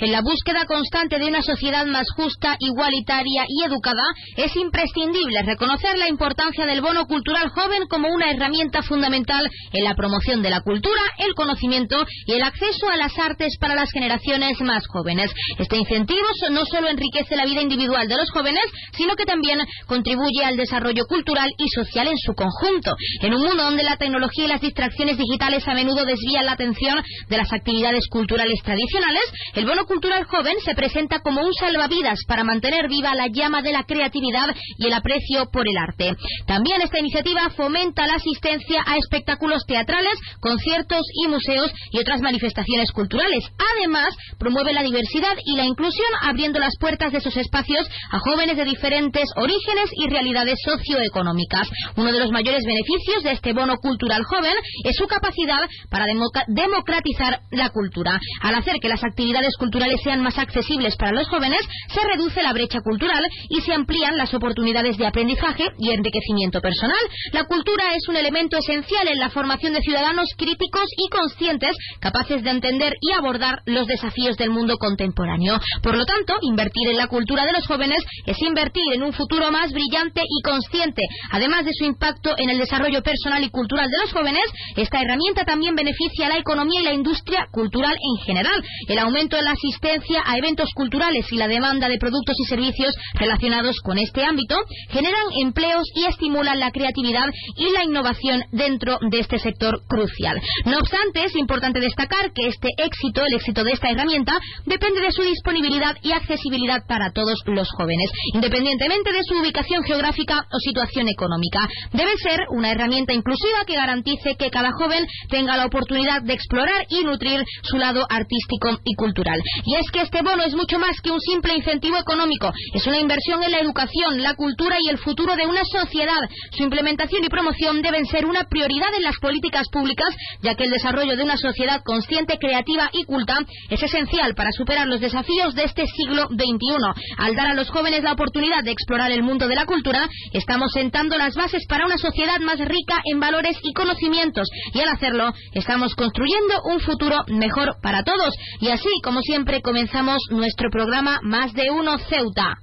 [0.00, 4.02] En la búsqueda constante de una sociedad más justa, igualitaria y educada,
[4.34, 9.94] es imprescindible reconocer la importancia del bono cultural joven como una herramienta fundamental en la
[9.94, 14.58] promoción de la cultura, el conocimiento y el acceso a las artes para las generaciones
[14.62, 15.30] más jóvenes.
[15.58, 18.64] Este incentivo no solo enriquece la vida individual de los jóvenes,
[18.96, 22.94] sino que también contribuye al desarrollo cultural y social en su conjunto.
[23.20, 27.02] En un mundo donde la tecnología y las distracciones digitales a menudo desvían la atención
[27.28, 29.24] de las actividades culturales tradicionales,
[29.54, 33.72] el bono cultural joven se presenta como un salvavidas para mantener viva la llama de
[33.72, 36.14] la creatividad y el aprecio por el arte.
[36.46, 42.92] También esta iniciativa fomenta la asistencia a espectáculos teatrales, conciertos y museos y otras manifestaciones
[42.92, 43.42] culturales.
[43.74, 48.56] Además, promueve la diversidad y la inclusión abriendo las puertas de esos espacios a jóvenes
[48.56, 51.66] de diferentes orígenes y realidades socioeconómicas.
[51.96, 54.54] Uno de los mayores beneficios de este bono cultural joven
[54.84, 56.04] es su capacidad para
[56.46, 58.20] democratizar la cultura.
[58.42, 62.52] Al hacer que las actividades culturales sean más accesibles para los jóvenes, se reduce la
[62.52, 67.00] brecha cultural y se amplían las oportunidades de aprendizaje y enriquecimiento personal.
[67.32, 72.42] La cultura es un elemento esencial en la formación de ciudadanos críticos y conscientes, capaces
[72.42, 75.58] de entender y abordar los desafíos del mundo contemporáneo.
[75.82, 79.50] Por lo tanto, invertir en la cultura de los jóvenes es invertir en un futuro
[79.50, 81.02] más brillante y consciente.
[81.30, 84.44] Además de su impacto en el desarrollo personal y cultural de los jóvenes,
[84.76, 88.62] esta herramienta también beneficia a la economía y la industria cultural en general.
[88.88, 92.94] El aumento de las asistencia a eventos culturales y la demanda de productos y servicios
[93.14, 94.56] relacionados con este ámbito
[94.88, 100.40] generan empleos y estimulan la creatividad y la innovación dentro de este sector crucial.
[100.64, 105.12] No obstante, es importante destacar que este éxito, el éxito de esta herramienta, depende de
[105.12, 111.08] su disponibilidad y accesibilidad para todos los jóvenes, independientemente de su ubicación geográfica o situación
[111.08, 111.60] económica.
[111.92, 116.86] Debe ser una herramienta inclusiva que garantice que cada joven tenga la oportunidad de explorar
[116.88, 119.40] y nutrir su lado artístico y cultural.
[119.64, 122.52] Y es que este bono es mucho más que un simple incentivo económico.
[122.74, 126.20] Es una inversión en la educación, la cultura y el futuro de una sociedad.
[126.56, 130.08] Su implementación y promoción deben ser una prioridad en las políticas públicas,
[130.42, 133.36] ya que el desarrollo de una sociedad consciente, creativa y culta
[133.68, 137.02] es esencial para superar los desafíos de este siglo XXI.
[137.18, 140.70] Al dar a los jóvenes la oportunidad de explorar el mundo de la cultura, estamos
[140.72, 144.48] sentando las bases para una sociedad más rica en valores y conocimientos.
[144.74, 148.34] Y al hacerlo, estamos construyendo un futuro mejor para todos.
[148.60, 152.58] Y así, como siempre, siempre comenzamos nuestro programa Más de Uno Ceuta.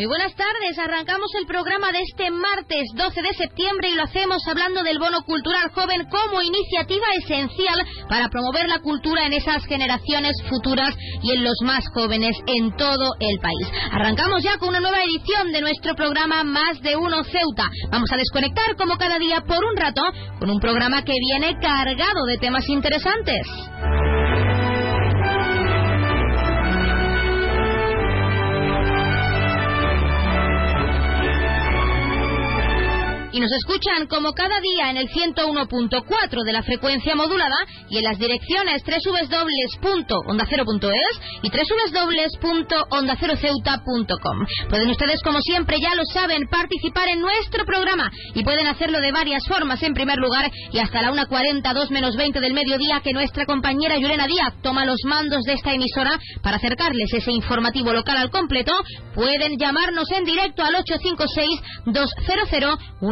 [0.00, 4.40] Muy buenas tardes, arrancamos el programa de este martes 12 de septiembre y lo hacemos
[4.48, 7.78] hablando del bono cultural joven como iniciativa esencial
[8.08, 13.12] para promover la cultura en esas generaciones futuras y en los más jóvenes en todo
[13.20, 13.68] el país.
[13.92, 17.68] Arrancamos ya con una nueva edición de nuestro programa Más de Uno Ceuta.
[17.90, 20.00] Vamos a desconectar como cada día por un rato
[20.38, 23.46] con un programa que viene cargado de temas interesantes.
[33.32, 37.56] Y nos escuchan como cada día en el 101.4 de la frecuencia modulada
[37.88, 38.82] y en las direcciones
[39.82, 44.46] www.ondacero.es y www.ondaceroceuta.com.
[44.68, 49.12] Pueden ustedes, como siempre, ya lo saben, participar en nuestro programa y pueden hacerlo de
[49.12, 49.82] varias formas.
[49.82, 53.98] En primer lugar, y hasta la 1.40, 2 menos 20 del mediodía, que nuestra compañera
[53.98, 58.72] Yurena Díaz toma los mandos de esta emisora para acercarles ese informativo local al completo,
[59.14, 62.78] pueden llamarnos en directo al 856 200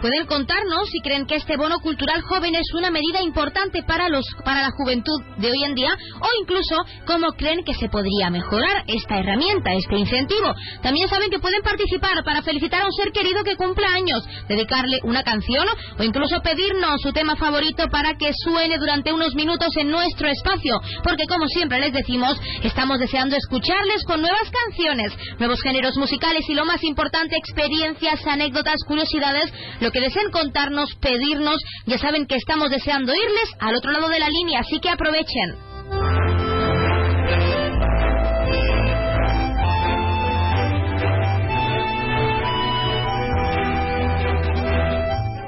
[0.00, 4.24] Pueden contarnos si creen que este bono cultural joven es una medida importante para los
[4.44, 6.76] para la juventud de hoy en día o incluso
[7.06, 10.54] cómo creen que se podría mejorar esta herramienta, este incentivo.
[10.82, 15.00] También saben que pueden participar para felicitar a un ser querido que cumpla años, dedicarle
[15.02, 15.66] una canción
[15.98, 20.80] o incluso pedirnos su tema favorito para que suene durante unos minutos en nuestro espacio,
[21.02, 26.54] porque como siempre les decimos, estamos deseando escucharles con nuevas canciones, nuevos géneros musicales y
[26.54, 32.70] lo más importante, experiencias, anécdotas, curiosidades, lo que deseen contarnos, pedirnos, ya saben que estamos
[32.70, 36.39] deseando irles al otro lado de la línea, así que aprovechen.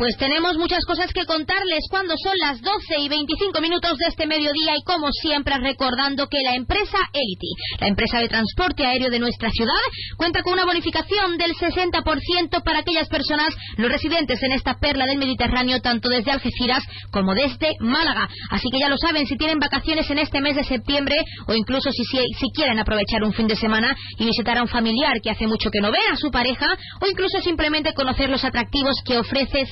[0.02, 4.26] Pues tenemos muchas cosas que contarles cuando son las 12 y 25 minutos de este
[4.26, 9.20] mediodía y como siempre recordando que la empresa Elity, la empresa de transporte aéreo de
[9.20, 9.70] nuestra ciudad,
[10.16, 15.19] cuenta con una bonificación del 60% para aquellas personas, los residentes en esta perla del
[15.19, 16.82] Mediterráneo, tanto desde Algeciras
[17.12, 18.28] como desde Málaga.
[18.50, 21.14] Así que ya lo saben, si tienen vacaciones en este mes de septiembre
[21.46, 25.20] o incluso si, si, quieren aprovechar un fin de semana y visitar a un familiar
[25.22, 26.66] que hace mucho que no ve a su pareja
[27.00, 29.64] o incluso simplemente conocer los atractivos que ofrece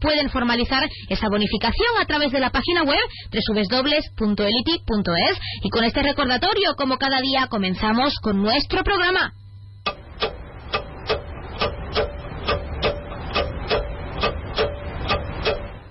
[0.00, 2.98] Pueden formalizar esa bonificación a través de la página web
[3.32, 5.38] www.elity.es.
[5.62, 9.32] Y con este recordatorio, como cada día, comenzamos con nuestro programa.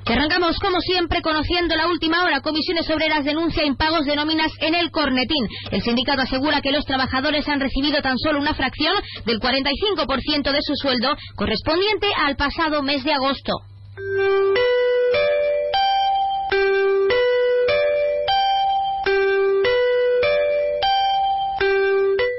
[0.10, 2.42] Arrancamos, como siempre, conociendo la última hora.
[2.42, 5.48] Comisiones Obreras denuncia impagos de nóminas en el Cornetín.
[5.70, 8.96] El sindicato asegura que los trabajadores han recibido tan solo una fracción
[9.26, 13.54] del 45% de su sueldo correspondiente al pasado mes de agosto.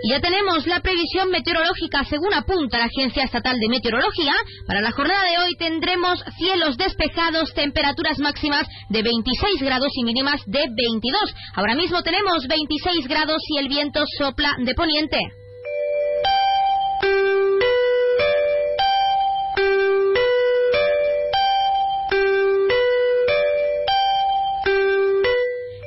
[0.08, 4.32] Ya tenemos la previsión meteorológica según apunta la Agencia Estatal de Meteorología.
[4.66, 10.40] Para la jornada de hoy tendremos cielos despejados, temperaturas máximas de 26 grados y mínimas
[10.46, 11.34] de 22.
[11.54, 15.18] Ahora mismo tenemos 26 grados y el viento sopla de poniente.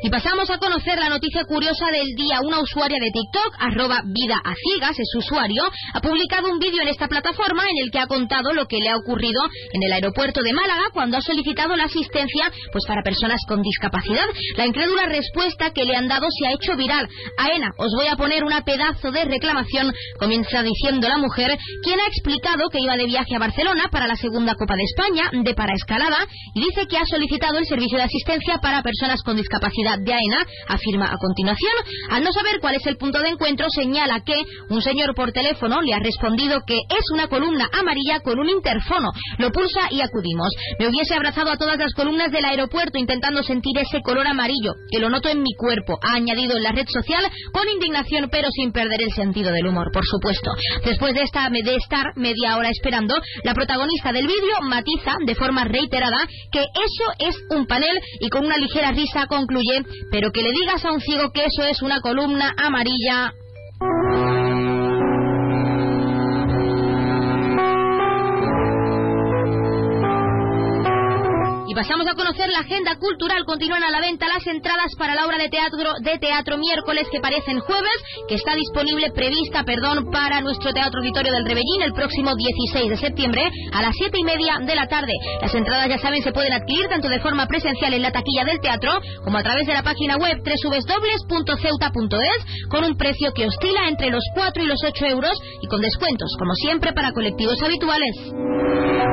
[0.10, 2.40] Pasamos a conocer la noticia curiosa del día.
[2.42, 4.42] Una usuaria de TikTok, arroba vida
[4.90, 5.64] es usuario,
[5.94, 8.90] ha publicado un vídeo en esta plataforma en el que ha contado lo que le
[8.90, 9.42] ha ocurrido
[9.74, 14.26] en el aeropuerto de Málaga cuando ha solicitado la asistencia pues para personas con discapacidad.
[14.58, 17.08] La incrédula respuesta que le han dado se ha hecho viral.
[17.38, 22.08] Aena, os voy a poner una pedazo de reclamación, comienza diciendo la mujer, quien ha
[22.08, 26.26] explicado que iba de viaje a Barcelona para la segunda Copa de España de paraescalada
[26.56, 30.46] y dice que ha solicitado el servicio de asistencia para personas con discapacidad de AENA
[30.68, 31.74] afirma a continuación,
[32.10, 34.36] al no saber cuál es el punto de encuentro, señala que
[34.70, 39.10] un señor por teléfono le ha respondido que es una columna amarilla con un interfono.
[39.38, 40.50] Lo pulsa y acudimos.
[40.80, 45.00] Me hubiese abrazado a todas las columnas del aeropuerto intentando sentir ese color amarillo, que
[45.00, 48.72] lo noto en mi cuerpo, ha añadido en la red social con indignación pero sin
[48.72, 50.52] perder el sentido del humor, por supuesto.
[50.84, 55.64] Después de, esta, de estar media hora esperando, la protagonista del vídeo matiza de forma
[55.66, 56.18] reiterada
[56.52, 59.81] que eso es un panel y con una ligera risa concluye
[60.12, 63.34] pero que le digas a un ciego que eso es una columna amarilla.
[71.72, 73.46] Y pasamos a conocer la agenda cultural.
[73.46, 77.22] Continúan a la venta las entradas para la obra de teatro, de teatro miércoles que
[77.22, 77.96] parecen jueves,
[78.28, 82.98] que está disponible, prevista, perdón, para nuestro Teatro Auditorio del Rebellín el próximo 16 de
[82.98, 85.14] septiembre a las 7 y media de la tarde.
[85.40, 88.60] Las entradas, ya saben, se pueden adquirir tanto de forma presencial en la taquilla del
[88.60, 88.92] teatro
[89.24, 91.88] como a través de la página web www.ceuta.es
[92.70, 96.36] con un precio que oscila entre los 4 y los 8 euros y con descuentos,
[96.38, 99.11] como siempre, para colectivos habituales.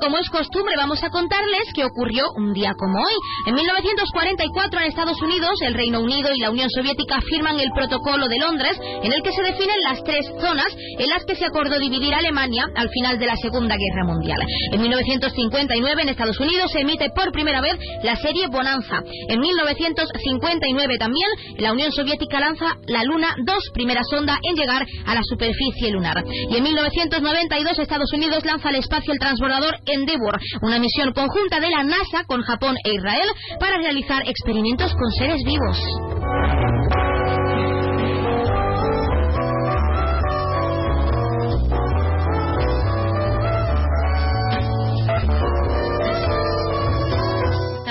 [0.00, 3.14] Como es costumbre, vamos a contarles qué ocurrió un día como hoy.
[3.46, 8.26] En 1944, en Estados Unidos, el Reino Unido y la Unión Soviética firman el Protocolo
[8.28, 10.66] de Londres, en el que se definen las tres zonas
[10.98, 14.38] en las que se acordó dividir Alemania al final de la Segunda Guerra Mundial.
[14.72, 19.02] En 1959, en Estados Unidos, se emite por primera vez la serie Bonanza.
[19.28, 25.14] En 1959 también, la Unión Soviética lanza la Luna 2, primera sonda en llegar a
[25.14, 26.24] la superficie lunar.
[26.50, 31.70] Y en 1992, Estados Unidos lanza al espacio el transbordador Endeavour, una misión conjunta de
[31.70, 33.28] la NASA con Japón e Israel
[33.60, 37.03] para realizar experimentos con seres vivos.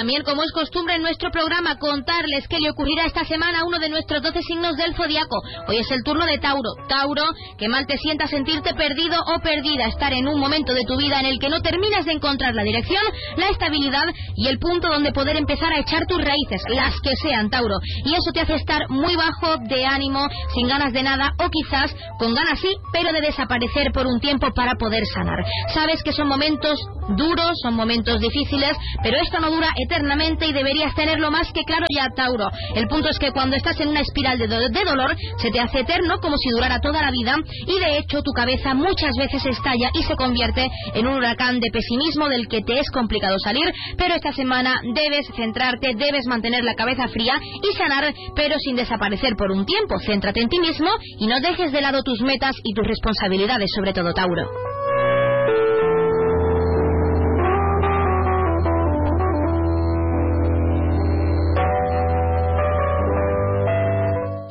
[0.03, 3.79] También, como es costumbre en nuestro programa, contarles qué le ocurrirá esta semana a uno
[3.79, 5.39] de nuestros 12 signos del zodiaco.
[5.69, 6.71] Hoy es el turno de Tauro.
[6.89, 7.23] Tauro,
[7.57, 11.21] que mal te sienta sentirte perdido o perdida, estar en un momento de tu vida
[11.21, 13.01] en el que no terminas de encontrar la dirección,
[13.37, 14.03] la estabilidad
[14.35, 17.77] y el punto donde poder empezar a echar tus raíces, las que sean, Tauro.
[18.03, 21.95] Y eso te hace estar muy bajo de ánimo, sin ganas de nada o quizás
[22.19, 25.45] con ganas sí, pero de desaparecer por un tiempo para poder sanar.
[25.73, 26.77] Sabes que son momentos
[27.15, 31.85] duros, son momentos difíciles, pero esto no dura eternamente y deberías tenerlo más que claro
[31.93, 32.49] ya, Tauro.
[32.75, 35.81] El punto es que cuando estás en una espiral de, de dolor, se te hace
[35.81, 37.35] eterno como si durara toda la vida
[37.67, 41.69] y de hecho tu cabeza muchas veces estalla y se convierte en un huracán de
[41.71, 46.73] pesimismo del que te es complicado salir, pero esta semana debes centrarte, debes mantener la
[46.73, 49.99] cabeza fría y sanar, pero sin desaparecer por un tiempo.
[49.99, 53.93] Céntrate en ti mismo y no dejes de lado tus metas y tus responsabilidades, sobre
[53.93, 54.49] todo Tauro.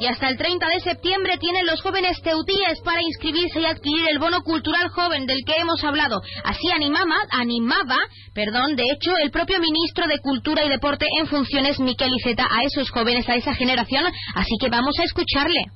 [0.02, 4.18] Y hasta el 30 de septiembre tienen los jóvenes teutíes para inscribirse y adquirir el
[4.18, 6.20] bono cultural joven del que hemos hablado.
[6.42, 7.98] Así animaba, animaba,
[8.34, 12.64] perdón, de hecho, el propio ministro de Cultura y Deporte en funciones, Miquel Iceta, a
[12.64, 14.04] esos jóvenes, a esa generación.
[14.34, 15.66] Así que vamos a escucharle.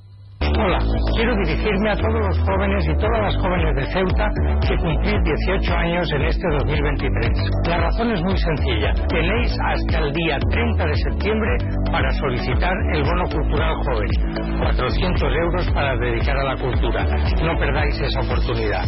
[0.59, 0.79] Hola,
[1.15, 4.27] quiero dirigirme a todos los jóvenes y todas las jóvenes de Ceuta
[4.67, 7.29] que cumplís 18 años en este 2023.
[7.67, 8.91] La razón es muy sencilla.
[9.07, 11.57] Tenéis hasta el día 30 de septiembre
[11.91, 14.09] para solicitar el bono cultural joven.
[14.57, 17.05] 400 euros para dedicar a la cultura.
[17.43, 18.83] No perdáis esa oportunidad.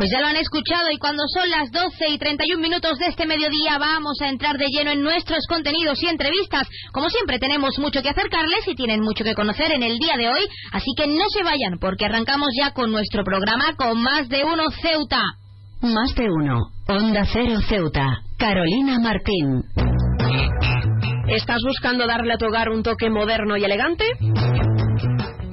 [0.00, 3.26] Pues ya lo han escuchado y cuando son las 12 y 31 minutos de este
[3.26, 6.66] mediodía vamos a entrar de lleno en nuestros contenidos y entrevistas.
[6.90, 10.30] Como siempre tenemos mucho que acercarles y tienen mucho que conocer en el día de
[10.30, 14.42] hoy, así que no se vayan porque arrancamos ya con nuestro programa con Más de
[14.42, 15.20] Uno Ceuta.
[15.82, 19.64] Más de Uno, Onda Cero Ceuta, Carolina Martín.
[21.28, 24.04] ¿Estás buscando darle a tu hogar un toque moderno y elegante?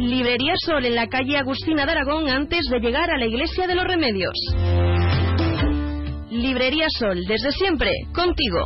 [0.00, 3.74] Liberia Sol en la calle Agustina de Aragón antes de llegar a la iglesia de
[3.74, 4.34] los Remedios.
[6.30, 8.64] Librería Sol, desde siempre, contigo.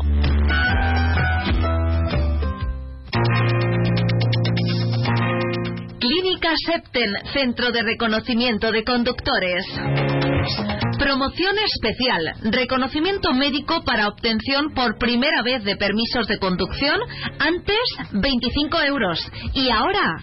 [5.98, 9.66] Clínica Septen, Centro de Reconocimiento de Conductores.
[11.00, 17.00] Promoción especial, reconocimiento médico para obtención por primera vez de permisos de conducción,
[17.40, 17.80] antes
[18.12, 19.18] 25 euros
[19.54, 20.22] y ahora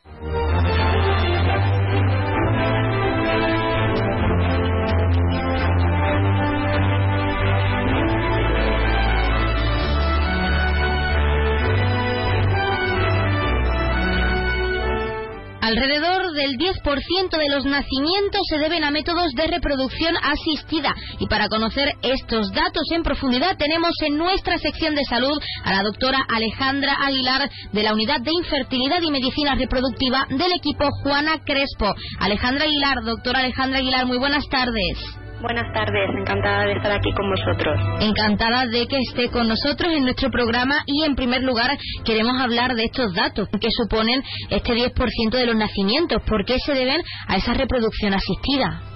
[16.51, 20.93] Del 10% de los nacimientos se deben a métodos de reproducción asistida.
[21.19, 25.83] Y para conocer estos datos en profundidad tenemos en nuestra sección de salud a la
[25.83, 31.93] doctora Alejandra Aguilar de la Unidad de Infertilidad y Medicina Reproductiva del equipo Juana Crespo.
[32.19, 35.20] Alejandra Aguilar, doctora Alejandra Aguilar, muy buenas tardes.
[35.41, 37.79] Buenas tardes, encantada de estar aquí con vosotros.
[37.99, 41.71] Encantada de que esté con nosotros en nuestro programa y en primer lugar
[42.05, 44.21] queremos hablar de estos datos que suponen
[44.51, 46.21] este 10% de los nacimientos.
[46.27, 48.90] ¿Por qué se deben a esa reproducción asistida?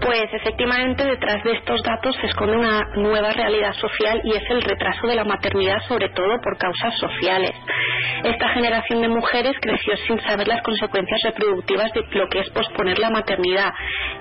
[0.00, 4.62] Pues efectivamente detrás de estos datos se esconde una nueva realidad social y es el
[4.62, 7.50] retraso de la maternidad sobre todo por causas sociales.
[8.24, 12.98] Esta generación de mujeres creció sin saber las consecuencias reproductivas de lo que es posponer
[12.98, 13.72] la maternidad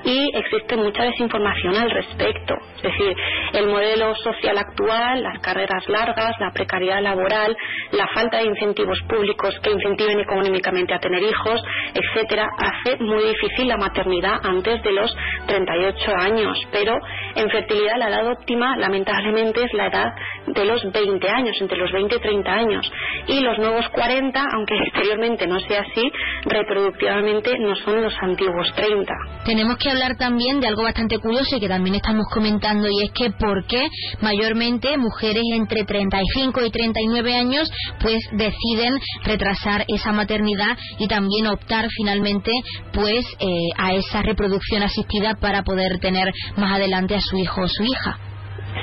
[0.04, 2.56] y existe mucha desinformación al respecto.
[2.78, 3.16] Es decir,
[3.54, 7.56] el modelo social actual, las carreras largas, la precariedad laboral,
[7.92, 11.62] la falta de incentivos públicos que incentiven económicamente a tener hijos,
[11.94, 15.16] etcétera, hace muy difícil la maternidad antes de los
[15.48, 17.00] 38 años, pero
[17.36, 20.14] en fertilidad la edad óptima lamentablemente es la edad
[20.48, 22.92] de los 20 años, entre los 20 y 30 años.
[23.28, 26.04] Y los nuevos 40, aunque exteriormente no sea así,
[26.46, 29.14] reproductivamente no son los antiguos 30.
[29.46, 33.12] Tenemos que hablar también de algo bastante curioso y que también estamos comentando y es
[33.12, 33.88] que por qué
[34.22, 37.70] mayormente mujeres entre 35 y 39 años
[38.02, 42.52] pues deciden retrasar esa maternidad y también optar finalmente
[42.94, 47.68] pues eh, a esa reproducción asistida para poder tener más adelante a su hijo o
[47.68, 48.27] su hija.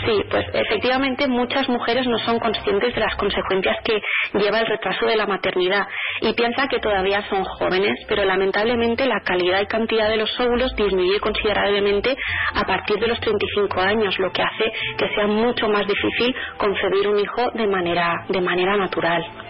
[0.04, 4.00] Sí, pues efectivamente muchas mujeres no son conscientes de las consecuencias que
[4.38, 5.86] lleva el retraso de la maternidad
[6.20, 10.74] y piensan que todavía son jóvenes, pero lamentablemente la calidad y cantidad de los óvulos
[10.76, 12.16] disminuye considerablemente
[12.54, 17.08] a partir de los 35 años, lo que hace que sea mucho más difícil concebir
[17.08, 19.43] un hijo de manera, de manera natural.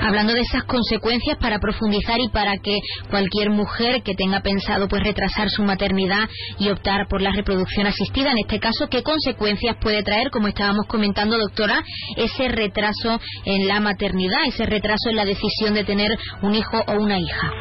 [0.00, 2.78] Hablando de esas consecuencias para profundizar y para que
[3.10, 8.30] cualquier mujer que tenga pensado pues retrasar su maternidad y optar por la reproducción asistida,
[8.30, 11.82] en este caso, ¿qué consecuencias puede traer, como estábamos comentando, doctora,
[12.16, 16.10] ese retraso en la maternidad, ese retraso en la decisión de tener
[16.42, 17.52] un hijo o una hija?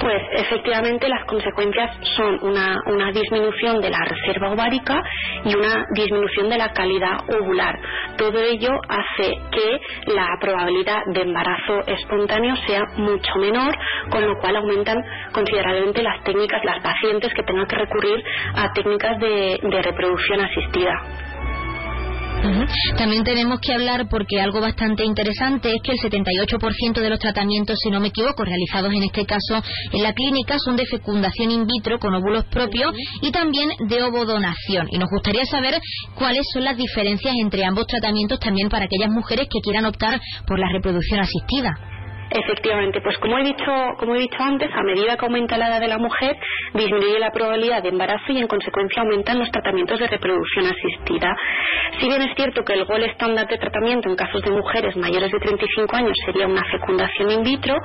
[0.00, 4.98] Pues efectivamente las consecuencias son una, una, disminución de la reserva ovárica
[5.44, 7.78] y una disminución de la calidad ovular.
[8.16, 11.39] Todo ello hace que la probabilidad de embarazo
[11.86, 13.74] espontáneo sea mucho menor,
[14.10, 18.22] con lo cual aumentan considerablemente las técnicas, las pacientes que tengan que recurrir
[18.54, 21.29] a técnicas de, de reproducción asistida.
[22.96, 27.78] También tenemos que hablar, porque algo bastante interesante es que el 78% de los tratamientos,
[27.82, 29.62] si no me equivoco, realizados en este caso
[29.92, 34.88] en la clínica son de fecundación in vitro con óvulos propios y también de ovodonación.
[34.90, 35.80] Y nos gustaría saber
[36.14, 40.58] cuáles son las diferencias entre ambos tratamientos también para aquellas mujeres que quieran optar por
[40.58, 41.99] la reproducción asistida.
[42.30, 45.80] Efectivamente, pues como he dicho, como he dicho antes, a medida que aumenta la edad
[45.80, 46.36] de la mujer,
[46.74, 51.36] disminuye la probabilidad de embarazo y en consecuencia aumentan los tratamientos de reproducción asistida.
[51.98, 55.32] Si bien es cierto que el gol estándar de tratamiento en casos de mujeres mayores
[55.32, 57.76] de 35 años sería una fecundación in vitro,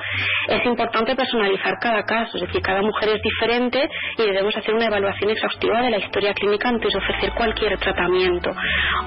[0.47, 4.85] es importante personalizar cada caso, es decir, cada mujer es diferente y debemos hacer una
[4.85, 8.51] evaluación exhaustiva de la historia clínica antes de ofrecer cualquier tratamiento.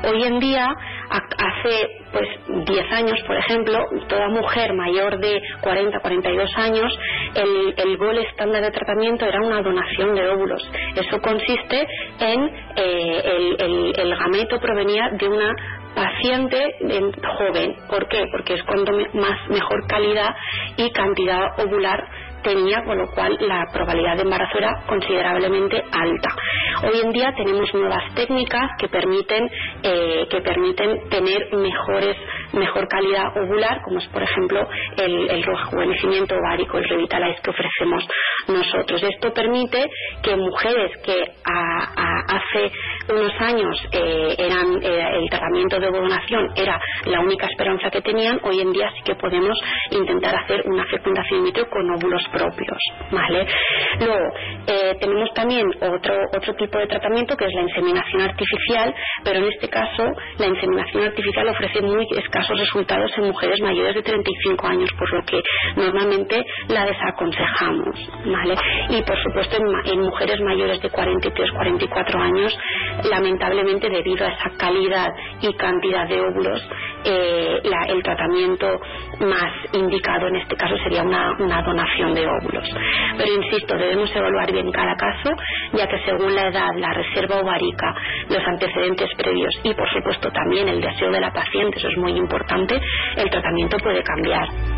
[0.03, 0.68] Hoy en día,
[1.11, 2.29] hace pues
[2.66, 6.99] 10 años, por ejemplo, toda mujer mayor de 40, 42 años,
[7.35, 10.62] el, el gol estándar de tratamiento era una donación de óvulos.
[10.94, 11.87] Eso consiste
[12.21, 12.44] en
[12.77, 15.55] eh, el, el, el gameto provenía de una
[15.94, 16.75] paciente
[17.38, 17.77] joven.
[17.88, 18.25] ¿Por qué?
[18.31, 20.35] Porque es cuando más mejor calidad
[20.77, 22.05] y cantidad ovular
[22.48, 26.30] tenía, con lo cual la probabilidad de embarazo era considerablemente alta.
[26.82, 29.50] Hoy en día tenemos nuevas técnicas que permiten,
[29.82, 32.16] eh, que permiten tener mejores,
[32.54, 38.08] mejor calidad ovular, como es por ejemplo el, el rejuvenecimiento ovárico, el Revitalize que ofrecemos
[38.48, 39.02] nosotros.
[39.02, 39.84] Esto permite
[40.22, 42.72] que mujeres que hace
[43.09, 48.40] unos años eh, eran eh, el tratamiento de ovodonación era la única esperanza que tenían,
[48.42, 49.59] hoy en día sí que podemos
[49.90, 52.79] intentar hacer una fecundación in con óvulos propios,
[53.11, 53.47] ¿vale?
[53.99, 54.29] Luego,
[54.66, 58.94] eh, tenemos también otro, otro tipo de tratamiento que es la inseminación artificial,
[59.25, 60.05] pero en este caso
[60.38, 65.23] la inseminación artificial ofrece muy escasos resultados en mujeres mayores de 35 años, por lo
[65.25, 65.42] que
[65.77, 68.55] normalmente la desaconsejamos, ¿vale?
[68.90, 72.59] Y por supuesto en, mujeres mayores de 43, 44 años,
[73.04, 75.08] lamentablemente debido a esa calidad
[75.40, 76.68] y cantidad de óvulos,
[77.04, 78.80] eh, el tratamiento
[79.20, 82.68] más indicado en este caso sería una, una donación de óvulos.
[83.16, 85.30] Pero insisto, debemos evaluar bien cada caso,
[85.72, 87.94] ya que según la edad, la reserva ovárica,
[88.28, 92.12] los antecedentes previos y, por supuesto, también el deseo de la paciente, eso es muy
[92.12, 92.80] importante,
[93.16, 94.78] el tratamiento puede cambiar.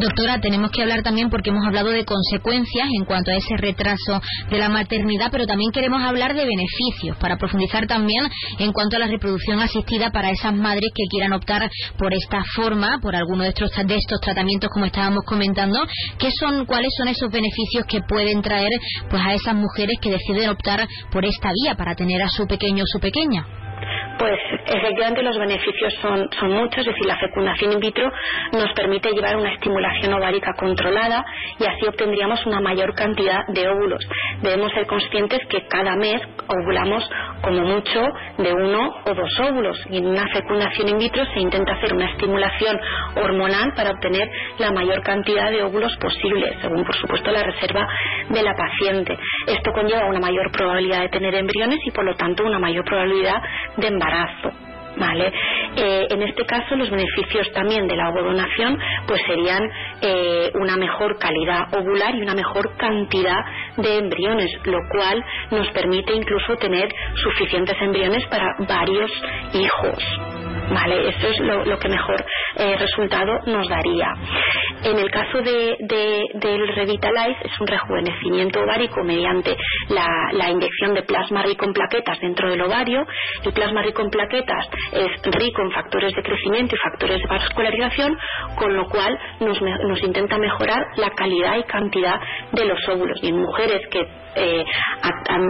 [0.00, 4.20] Doctora, tenemos que hablar también porque hemos hablado de consecuencias en cuanto a ese retraso
[4.50, 9.00] de la maternidad, pero también queremos hablar de beneficios para profundizar también en cuanto a
[9.00, 13.50] la reproducción asistida para esas madres que quieran optar por esta forma, por alguno de
[13.50, 15.78] estos, de estos tratamientos como estábamos comentando.
[16.18, 18.72] ¿Qué son, cuáles son esos beneficios que pueden traer
[19.08, 22.84] pues a esas mujeres que deciden optar por esta vía para tener a su pequeño
[22.84, 23.65] o su pequeña?
[24.18, 28.10] Pues efectivamente los beneficios son, son muchos, es decir, la fecundación in vitro
[28.52, 31.24] nos permite llevar una estimulación ovárica controlada
[31.58, 34.02] y así obtendríamos una mayor cantidad de óvulos.
[34.40, 37.08] Debemos ser conscientes que cada mes ovulamos
[37.42, 38.08] como mucho
[38.38, 42.10] de uno o dos óvulos y en una fecundación in vitro se intenta hacer una
[42.10, 42.80] estimulación
[43.16, 47.86] hormonal para obtener la mayor cantidad de óvulos posible, según por supuesto la reserva
[48.30, 49.18] de la paciente.
[49.46, 53.42] Esto conlleva una mayor probabilidad de tener embriones y por lo tanto una mayor probabilidad
[53.76, 54.52] de embarazo.
[54.98, 55.30] ¿Vale?
[55.76, 59.62] Eh, en este caso, los beneficios también de la ovodonación pues serían
[60.00, 63.44] eh, una mejor calidad ovular y una mejor cantidad
[63.76, 66.88] de embriones, lo cual nos permite incluso tener
[67.22, 69.10] suficientes embriones para varios
[69.52, 70.55] hijos.
[70.70, 71.08] ¿Vale?
[71.08, 72.24] Eso es lo, que mejor
[72.56, 74.12] eh, resultado nos daría.
[74.82, 75.76] En el caso de,
[76.34, 79.56] del Revitalize es un rejuvenecimiento ovárico mediante
[79.88, 83.04] la, la, inyección de plasma rico en plaquetas dentro del ovario.
[83.44, 88.16] El plasma rico en plaquetas es rico en factores de crecimiento y factores de vascularización,
[88.56, 92.20] con lo cual nos, nos intenta mejorar la calidad y cantidad
[92.52, 93.18] de los óvulos.
[93.22, 94.64] Y en mujeres que eh,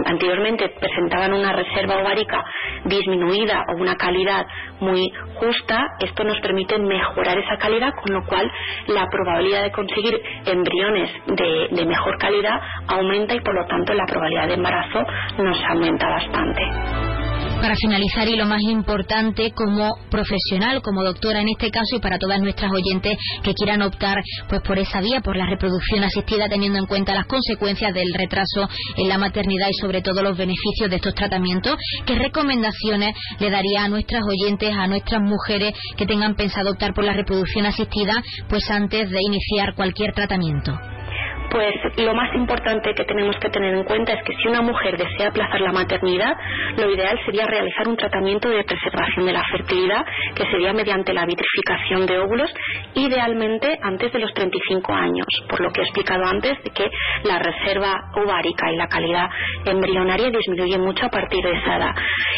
[0.05, 2.43] anteriormente presentaban una reserva ovárica
[2.85, 4.45] disminuida o una calidad
[4.79, 8.49] muy justa, esto nos permite mejorar esa calidad, con lo cual
[8.87, 14.05] la probabilidad de conseguir embriones de, de mejor calidad aumenta y por lo tanto la
[14.05, 15.03] probabilidad de embarazo
[15.37, 17.16] nos aumenta bastante.
[17.61, 22.19] Para finalizar y lo más importante, como profesional, como doctora en este caso y para
[22.19, 24.17] todas nuestras oyentes que quieran optar
[24.47, 28.69] pues por esa vía, por la reproducción asistida, teniendo en cuenta las consecuencias del retraso
[28.95, 33.83] en la maternidad y sobre todo los beneficios de estos tratamientos, ¿qué recomendaciones le daría
[33.83, 38.69] a nuestras oyentes, a nuestras mujeres que tengan pensado optar por la reproducción asistida, pues
[38.69, 40.77] antes de iniciar cualquier tratamiento?
[41.49, 44.97] Pues lo más importante que tenemos que tener en cuenta es que si una mujer
[44.97, 46.35] desea aplazar la maternidad,
[46.77, 50.05] lo ideal sería realizar un tratamiento de preservación de la fertilidad,
[50.35, 52.53] que sería mediante la vitrificación de óvulos,
[52.95, 56.89] idealmente antes de los 35 años, por lo que he explicado antes de que
[57.23, 59.29] la reserva ovárica y la calidad
[59.65, 61.95] embrionaria disminuye mucho a partir de esa edad.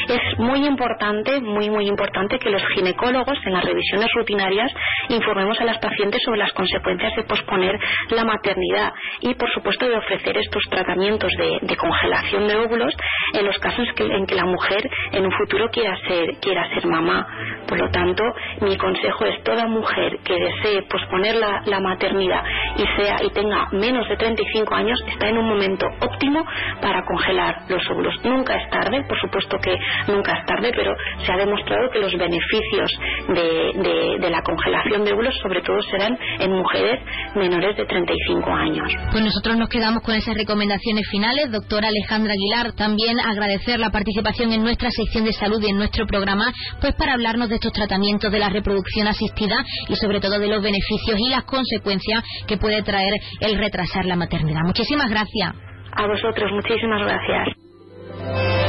[0.07, 4.71] Es muy importante, muy muy importante que los ginecólogos en las revisiones rutinarias
[5.09, 9.97] informemos a las pacientes sobre las consecuencias de posponer la maternidad y por supuesto de
[9.97, 12.93] ofrecer estos tratamientos de, congelación de óvulos
[13.33, 14.81] en los casos en que la mujer
[15.11, 17.25] en un futuro quiera ser, quiera ser mamá.
[17.67, 18.23] Por lo tanto,
[18.61, 22.43] mi consejo es toda mujer que desee posponer la, maternidad
[22.75, 26.45] y sea y tenga menos de 35 años está en un momento óptimo
[26.81, 28.13] para congelar los óvulos.
[28.25, 30.93] Nunca es tarde, por supuesto que nunca es tarde, pero
[31.25, 32.91] se ha demostrado que los beneficios
[33.29, 36.99] de, de la congelación de óvulos sobre todo serán en mujeres
[37.35, 38.88] menores de 35 años.
[39.11, 41.51] Pues nosotros nos quedamos con esas recomendaciones finales.
[41.51, 46.05] Doctora Alejandra Aguilar, también agradecer la participación en nuestra sección de salud y en nuestro
[46.05, 50.47] programa, pues para hablarnos de estos tratamientos de la reproducción asistida y sobre todo de
[50.47, 54.61] los beneficios y las consecuencias que puede traer el retrasar la maternidad.
[54.63, 55.55] Muchísimas gracias.
[55.91, 58.68] A vosotros, muchísimas gracias.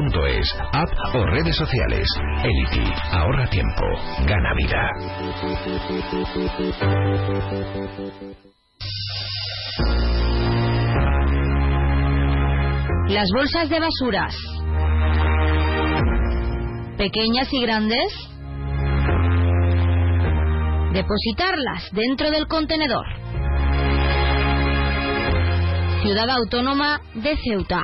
[0.01, 2.07] elity.es, app o redes sociales.
[2.43, 3.85] Elity, ahorra tiempo,
[4.25, 4.89] gana vida.
[13.09, 14.35] Las bolsas de basuras.
[16.97, 18.13] Pequeñas y grandes.
[20.93, 23.05] Depositarlas dentro del contenedor.
[26.01, 27.83] Ciudad Autónoma de Ceuta.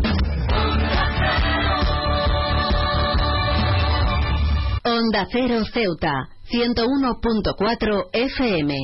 [4.83, 8.75] Onda Cero Ceuta, 101.4 FM.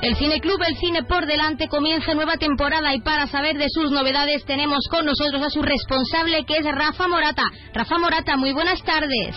[0.00, 3.90] El Cine Club El Cine por delante comienza nueva temporada y para saber de sus
[3.90, 7.42] novedades tenemos con nosotros a su responsable que es Rafa Morata.
[7.74, 9.36] Rafa Morata, muy buenas tardes.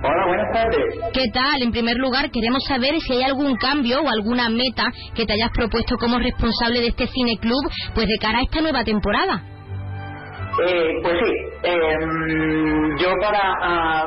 [0.00, 0.94] Hola, buenas tardes.
[1.12, 1.60] ¿Qué tal?
[1.60, 4.84] En primer lugar, queremos saber si hay algún cambio o alguna meta
[5.14, 8.60] que te hayas propuesto como responsable de este Cine Club, pues de cara a esta
[8.60, 9.42] nueva temporada.
[10.66, 11.32] Eh, pues sí,
[11.64, 14.04] em, yo para, ah,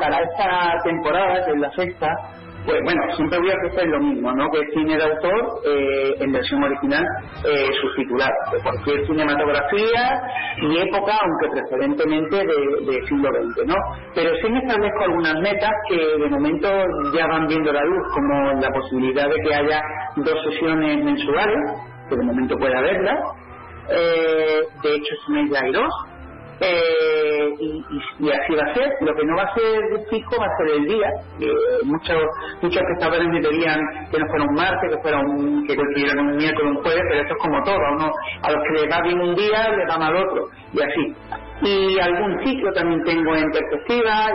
[0.00, 2.08] para esta temporada, que es la sexta,
[2.64, 4.50] pues bueno, siempre voy a ofrecer lo mismo, ¿no?
[4.50, 7.04] Que es cine de autor eh, en versión original
[7.44, 10.22] eh, subtitulado, de cualquier cinematografía
[10.60, 13.74] y época, aunque preferentemente de, siglo XX, ¿no?
[14.14, 16.68] Pero sí me establezco algunas metas que de momento
[17.14, 19.82] ya van viendo la luz, como la posibilidad de que haya
[20.16, 21.58] dos sesiones mensuales,
[22.08, 23.18] que de momento puede haberlas,
[23.88, 25.92] eh, de hecho este mes ya hay dos,
[26.60, 28.88] eh, y, y- y así va a ser.
[29.00, 31.08] Lo que no va a ser fijo va a ser el día.
[31.40, 32.16] Eh, muchos
[32.62, 36.26] muchos espectadores me pedían que no fuera un martes, que fuera un que coincidiera con
[36.28, 37.76] un miércoles, un jueves, pero esto es como todo.
[37.76, 41.14] A, a los que les va bien un día, les va mal otro, y así.
[41.62, 44.30] y algún ciclo también tengo en perspectiva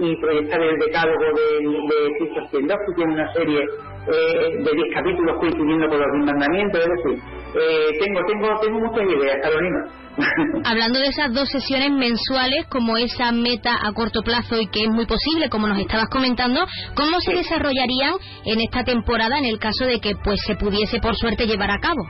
[0.00, 3.60] y, proyectar el decálogo de, de Ciclos que tiene una serie
[4.06, 7.22] eh, de 10 capítulos coincidiendo con los 10 mandamientos, es decir,
[7.58, 9.78] eh, tengo, tengo, tengo muchas ideas, Carolina.
[10.64, 14.88] Hablando de esas dos sesiones mensuales, como esa meta a corto plazo y que es
[14.88, 16.60] muy posible, como nos estabas comentando,
[16.94, 18.14] ¿cómo se desarrollarían
[18.44, 21.78] en esta temporada en el caso de que pues se pudiese por suerte llevar a
[21.78, 22.02] cabo?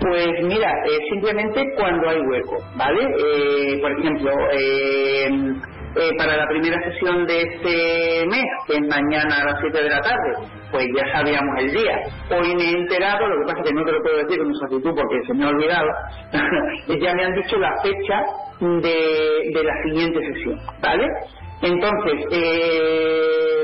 [0.00, 3.02] Pues mira, eh, simplemente cuando hay hueco, ¿vale?
[3.02, 5.28] Eh, por ejemplo, eh,
[5.96, 9.90] eh, para la primera sesión de este mes, que es mañana a las 7 de
[9.90, 11.98] la tarde, pues ya sabíamos el día.
[12.30, 14.50] Hoy me he enterado, lo que pasa es que no te lo puedo decir con
[14.50, 15.88] exactitud porque se me ha olvidado,
[17.00, 18.22] ya me han dicho la fecha
[18.60, 21.06] de, la siguiente sesión, ¿vale?
[21.62, 23.62] Entonces, eh,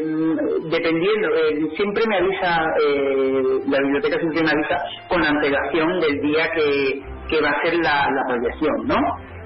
[0.71, 6.51] dependiendo, eh, siempre me avisa, eh, la biblioteca siempre me avisa con antelación del día
[6.55, 8.97] que, va a ser la, la proyección, ¿no?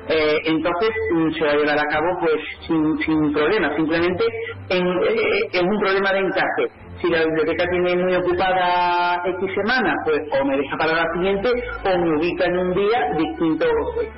[0.09, 4.25] Eh, entonces mm, se va a llevar a cabo pues sin, sin problema, simplemente
[4.69, 6.67] en, eh, en un problema de encaje
[7.01, 11.49] si la biblioteca tiene muy ocupada X semana, pues o me deja para la siguiente
[11.85, 13.67] o me ubica en un día distinto,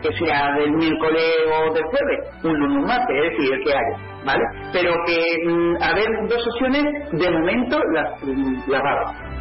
[0.02, 3.70] que sea del miércoles o del jueves, un lunes un martes, es decir, el que
[3.70, 4.44] haya, ¿vale?
[4.72, 9.31] Pero que mm, a ver dos sesiones, de momento las, las hago.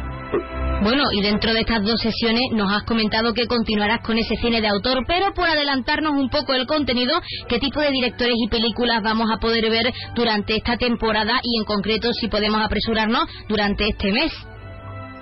[0.82, 4.60] Bueno, y dentro de estas dos sesiones nos has comentado que continuarás con ese cine
[4.60, 7.14] de autor, pero por adelantarnos un poco el contenido,
[7.48, 11.64] ¿qué tipo de directores y películas vamos a poder ver durante esta temporada y en
[11.64, 14.32] concreto si podemos apresurarnos durante este mes?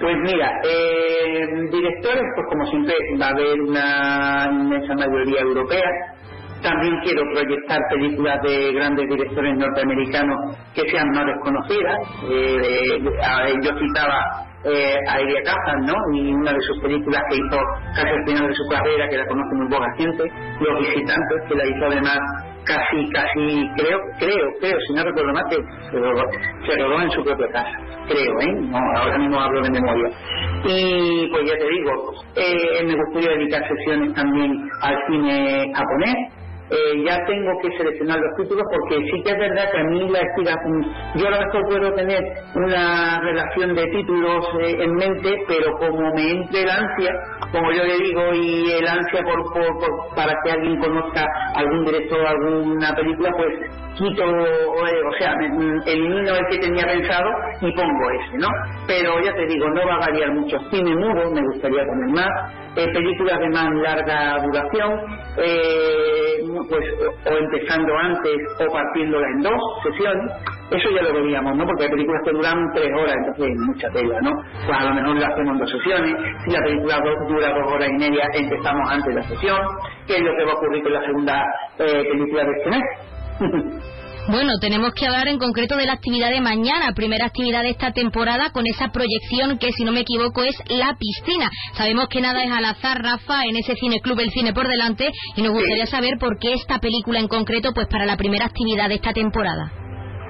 [0.01, 5.91] Pues mira, eh, directores, pues como siempre va a haber una inmensa mayoría europea.
[6.63, 11.99] También quiero proyectar películas de grandes directores norteamericanos que sean más desconocidas.
[12.31, 15.95] Eh, eh, yo citaba eh, a Elia Kazan, ¿no?
[16.15, 17.59] Y una de sus películas que hizo
[17.95, 20.25] casi al final de su carrera, que la conoce muy poca gente,
[20.61, 22.19] Los Visitantes, que la hizo además
[22.65, 26.25] casi, casi, creo, creo, creo, si no recuerdo mal, que se rodó,
[26.67, 28.53] se rodó en su propia casa, creo, ¿eh?
[28.53, 30.09] No, ahora mismo hablo de memoria.
[30.65, 36.17] Y pues ya te digo, eh, me gustaría dedicar sesiones también al cine japonés,
[36.71, 40.09] eh, ya tengo que seleccionar los títulos porque sí que es verdad que a mí
[40.09, 42.23] la estiración, yo a lo mejor puedo tener
[42.55, 47.13] una relación de títulos eh, en mente, pero como me entre el ansia,
[47.53, 52.27] como yo le digo, y el ansia por, por, para que alguien conozca algún director,
[52.27, 57.29] alguna película, pues quito, eh, o sea, mm, elimino el que tenía pensado
[57.61, 58.49] y pongo ese, ¿no?
[58.87, 60.59] Pero ya te digo, no va a variar mucho.
[60.71, 62.31] Cine mudo, me gustaría poner más,
[62.77, 65.01] eh, películas de más larga duración,
[65.37, 66.85] eh, pues
[67.27, 70.33] o empezando antes o partiéndola en dos sesiones,
[70.71, 71.67] eso ya lo veríamos, ¿no?
[71.67, 74.31] Porque hay películas que duran tres horas, entonces hay mucha tela, ¿no?
[74.67, 77.89] Pues a lo mejor la hacemos en dos sesiones, si la película dura dos horas
[77.89, 79.61] y media, empezamos antes la sesión,
[80.07, 81.45] que es lo que va a ocurrir con la segunda
[81.79, 82.83] eh, película de este mes.
[84.29, 87.93] Bueno, tenemos que hablar en concreto de la actividad de mañana, primera actividad de esta
[87.93, 91.51] temporada con esa proyección que, si no me equivoco, es la piscina.
[91.73, 95.11] Sabemos que nada es al azar, Rafa, en ese cine club El Cine por delante,
[95.37, 98.89] y nos gustaría saber por qué esta película en concreto, pues para la primera actividad
[98.89, 99.73] de esta temporada.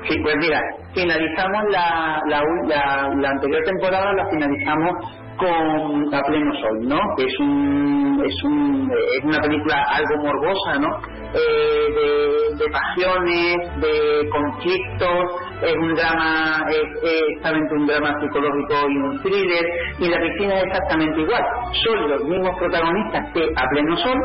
[0.09, 0.61] Sí, pues mira,
[0.95, 6.99] finalizamos la, la, la, la anterior temporada, la finalizamos con A Pleno Sol, ¿no?
[7.17, 10.89] Que es, un, es, un, es una película algo morbosa, ¿no?
[11.33, 19.23] Eh, de, pasiones, de conflictos, es un drama, es, exactamente un drama psicológico y un
[19.23, 19.67] thriller,
[19.99, 21.43] y la piscina es exactamente igual.
[21.85, 24.19] Son los mismos protagonistas que A Pleno Sol,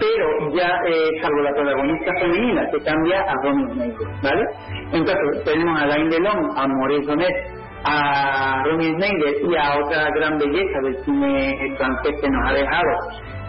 [0.00, 4.44] pero ya eh, salvo la protagonista femenina que cambia a Romy Schneider, ¿vale?
[4.92, 10.38] Entonces tenemos a Alain Delon, a Maurice Donet, a Romy Schneider y a otra gran
[10.38, 12.90] belleza del cine francés que nos ha dejado,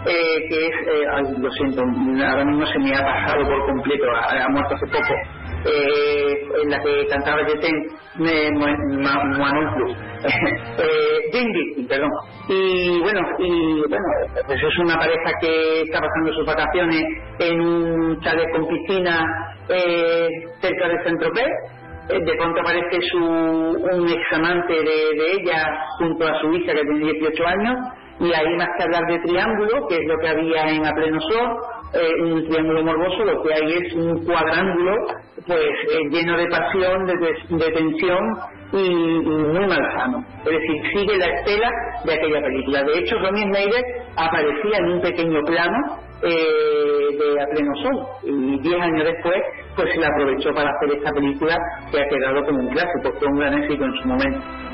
[0.06, 4.06] eh, que es, eh, ay, lo siento, ahora mismo se me ha pasado por completo,
[4.12, 5.14] ha, muerto hace poco,
[5.66, 7.76] eh, en la que cantaba Jeten
[8.20, 12.10] Manon Plus, eh, Jane perdón.
[12.48, 14.06] Y bueno, y bueno,
[14.46, 17.04] pues es una pareja que está pasando sus vacaciones
[17.40, 19.24] en un chalet con piscina
[19.70, 20.28] eh,
[20.62, 21.46] cerca de Saint-Tropez.
[21.46, 21.79] Eh,
[22.10, 27.14] de pronto aparece su, un examante de, de ella junto a su hija que tiene
[27.14, 27.76] 18 años
[28.20, 31.20] y ahí más que hablar de triángulo, que es lo que había en A Pleno
[31.22, 31.58] Sol,
[31.94, 34.96] eh, un triángulo morboso, lo que hay es un cuadrángulo
[35.48, 38.20] pues eh, lleno de pasión, de, tensión
[38.74, 40.24] y, muy malsano.
[40.46, 41.72] Es decir, sigue la estela
[42.06, 42.84] de aquella película.
[42.84, 43.84] De hecho, Romy Schneider
[44.16, 45.78] aparecía en un pequeño plano
[46.22, 49.42] eh, de A Pleno Sol y diez años después
[49.76, 51.58] pues se la aprovechó para hacer esta película
[51.90, 54.69] que ha quedado como un clásico, fue un gran éxito en su momento.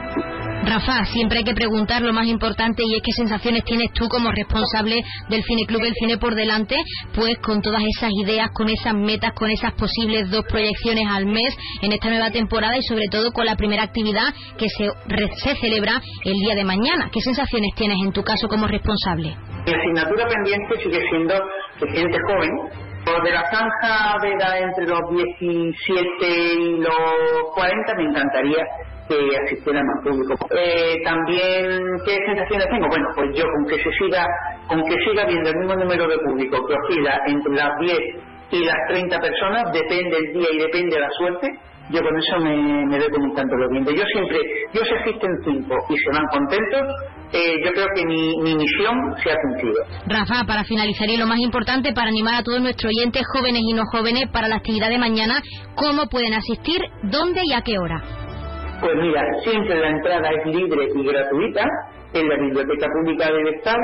[0.66, 4.32] Rafa, siempre hay que preguntar lo más importante y es qué sensaciones tienes tú como
[4.32, 4.96] responsable
[5.30, 6.76] del Cine Club El Cine por delante,
[7.14, 11.56] pues con todas esas ideas, con esas metas, con esas posibles dos proyecciones al mes
[11.82, 14.90] en esta nueva temporada y sobre todo con la primera actividad que se,
[15.44, 17.10] se celebra el día de mañana.
[17.12, 19.36] ¿Qué sensaciones tienes en tu caso como responsable?
[19.68, 21.36] Mi asignatura pendiente sigue siendo
[21.94, 22.50] gente joven,
[23.24, 28.66] de la franja de edad entre los 17 y los 40 me encantaría
[29.08, 30.34] que asistiera más público.
[30.52, 32.88] Eh, también, ¿qué sensaciones tengo?
[32.88, 34.26] Bueno, pues yo con que se siga,
[34.68, 38.00] con que siga viendo el mismo número de público que oscila entre las 10
[38.52, 41.50] y las 30 personas, depende el día y depende la suerte,
[41.92, 44.40] yo con eso me, me doy con un tanto lo Yo siempre,
[44.74, 46.82] yo si asisten cinco y se van contentos,
[47.32, 49.84] eh, yo creo que mi, mi, misión se ha cumplido.
[50.08, 53.74] Rafa, para finalizar y lo más importante, para animar a todos nuestros oyentes, jóvenes y
[53.74, 55.42] no jóvenes, para la actividad de mañana,
[55.76, 58.02] ¿cómo pueden asistir, dónde y a qué hora?
[58.82, 61.64] Pues mira, siempre la entrada es libre y gratuita
[62.14, 63.84] en la Biblioteca Pública del Estado,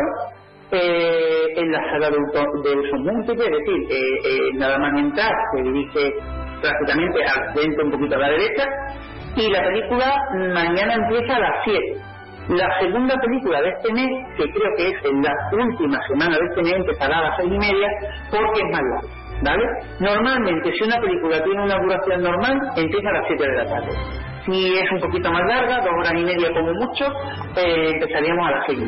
[0.71, 5.63] eh, en la sala de, uso múltiple, es decir, eh, eh, nada más entrar, se
[5.63, 6.13] dirige
[6.61, 8.65] prácticamente al frente, un poquito a la derecha,
[9.35, 10.15] y la película
[10.53, 12.11] mañana empieza a las 7.
[12.49, 16.45] La segunda película de este mes, que creo que es en la última semana de
[16.49, 17.87] este mes, empezará a las seis y media,
[18.29, 19.21] porque es más larga.
[19.43, 19.65] ¿Vale?
[19.99, 24.30] Normalmente, si una película tiene una duración normal, empieza a las 7 de la tarde.
[24.45, 27.05] Si es un poquito más larga, dos horas y media como mucho,
[27.57, 28.79] eh, empezaríamos a las seis.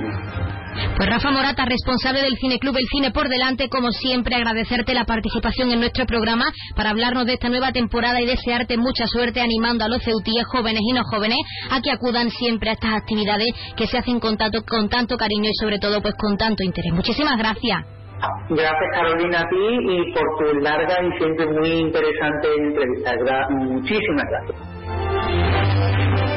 [0.97, 5.06] Pues Rafa Morata, responsable del Cine Club El Cine por delante, como siempre, agradecerte la
[5.06, 6.45] participación en nuestro programa
[6.76, 10.82] para hablarnos de esta nueva temporada y desearte mucha suerte animando a los ceutíes, jóvenes
[10.82, 11.38] y no jóvenes,
[11.70, 15.49] a que acudan siempre a estas actividades que se hacen con tanto, con tanto cariño
[15.49, 16.93] y sobre todo pues con tanto interés.
[16.93, 17.86] Muchísimas gracias.
[18.49, 23.12] Gracias Carolina a ti y por tu larga y siempre muy interesante entrevista.
[23.49, 24.72] Muchísimas gracias.
[24.93, 26.32] うん。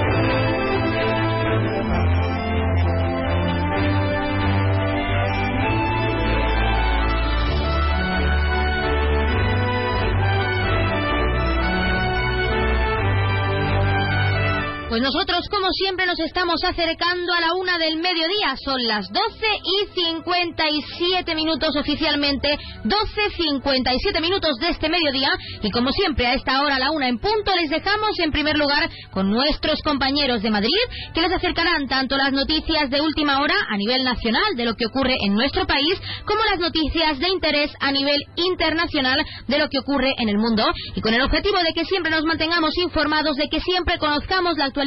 [14.96, 18.56] Pues nosotros, como siempre, nos estamos acercando a la una del mediodía.
[18.64, 25.28] Son las 12 y 57 minutos oficialmente, 12.57 minutos de este mediodía.
[25.60, 28.56] Y como siempre, a esta hora, a la una en punto, les dejamos en primer
[28.56, 30.70] lugar con nuestros compañeros de Madrid,
[31.12, 34.86] que les acercarán tanto las noticias de última hora a nivel nacional de lo que
[34.86, 39.78] ocurre en nuestro país, como las noticias de interés a nivel internacional de lo que
[39.78, 40.64] ocurre en el mundo.
[40.94, 44.64] Y con el objetivo de que siempre nos mantengamos informados, de que siempre conozcamos la
[44.64, 44.85] actualidad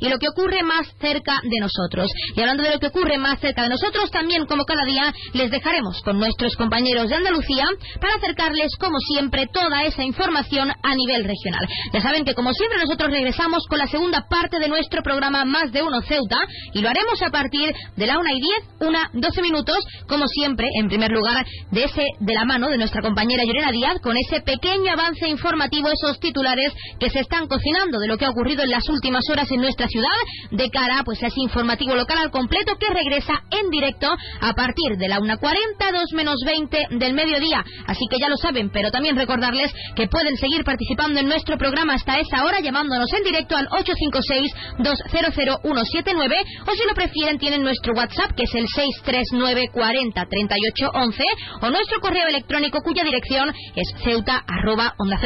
[0.00, 2.10] y lo que ocurre más cerca de nosotros.
[2.34, 5.50] Y hablando de lo que ocurre más cerca de nosotros, también como cada día les
[5.50, 7.66] dejaremos con nuestros compañeros de Andalucía
[8.00, 11.66] para acercarles como siempre toda esa información a nivel regional.
[11.92, 15.72] Ya saben que como siempre nosotros regresamos con la segunda parte de nuestro programa Más
[15.72, 16.38] de Uno Ceuta
[16.74, 20.68] y lo haremos a partir de la una y 10, una 12 minutos, como siempre,
[20.80, 24.40] en primer lugar, de ese de la mano de nuestra compañera Llorena Díaz con ese
[24.40, 28.70] pequeño avance informativo, esos titulares que se están cocinando de lo que ha ocurrido en
[28.70, 30.08] las últimas horas en nuestra ciudad
[30.50, 34.08] de cara pues a ese informativo local al completo que regresa en directo
[34.40, 37.64] a partir de la 1.40, 2 menos 20 del mediodía.
[37.86, 41.94] Así que ya lo saben, pero también recordarles que pueden seguir participando en nuestro programa
[41.94, 46.34] hasta esa hora llamándonos en directo al 856-200-179
[46.66, 51.24] o si lo prefieren tienen nuestro WhatsApp que es el 639 40 38 11
[51.62, 55.18] o nuestro correo electrónico cuya dirección es ceuta arroba onda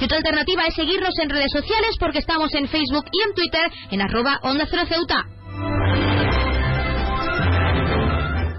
[0.00, 3.70] y otra alternativa es seguirnos en redes sociales porque estamos en Facebook y en Twitter
[3.90, 5.26] en arroba Onda Cero Ceuta.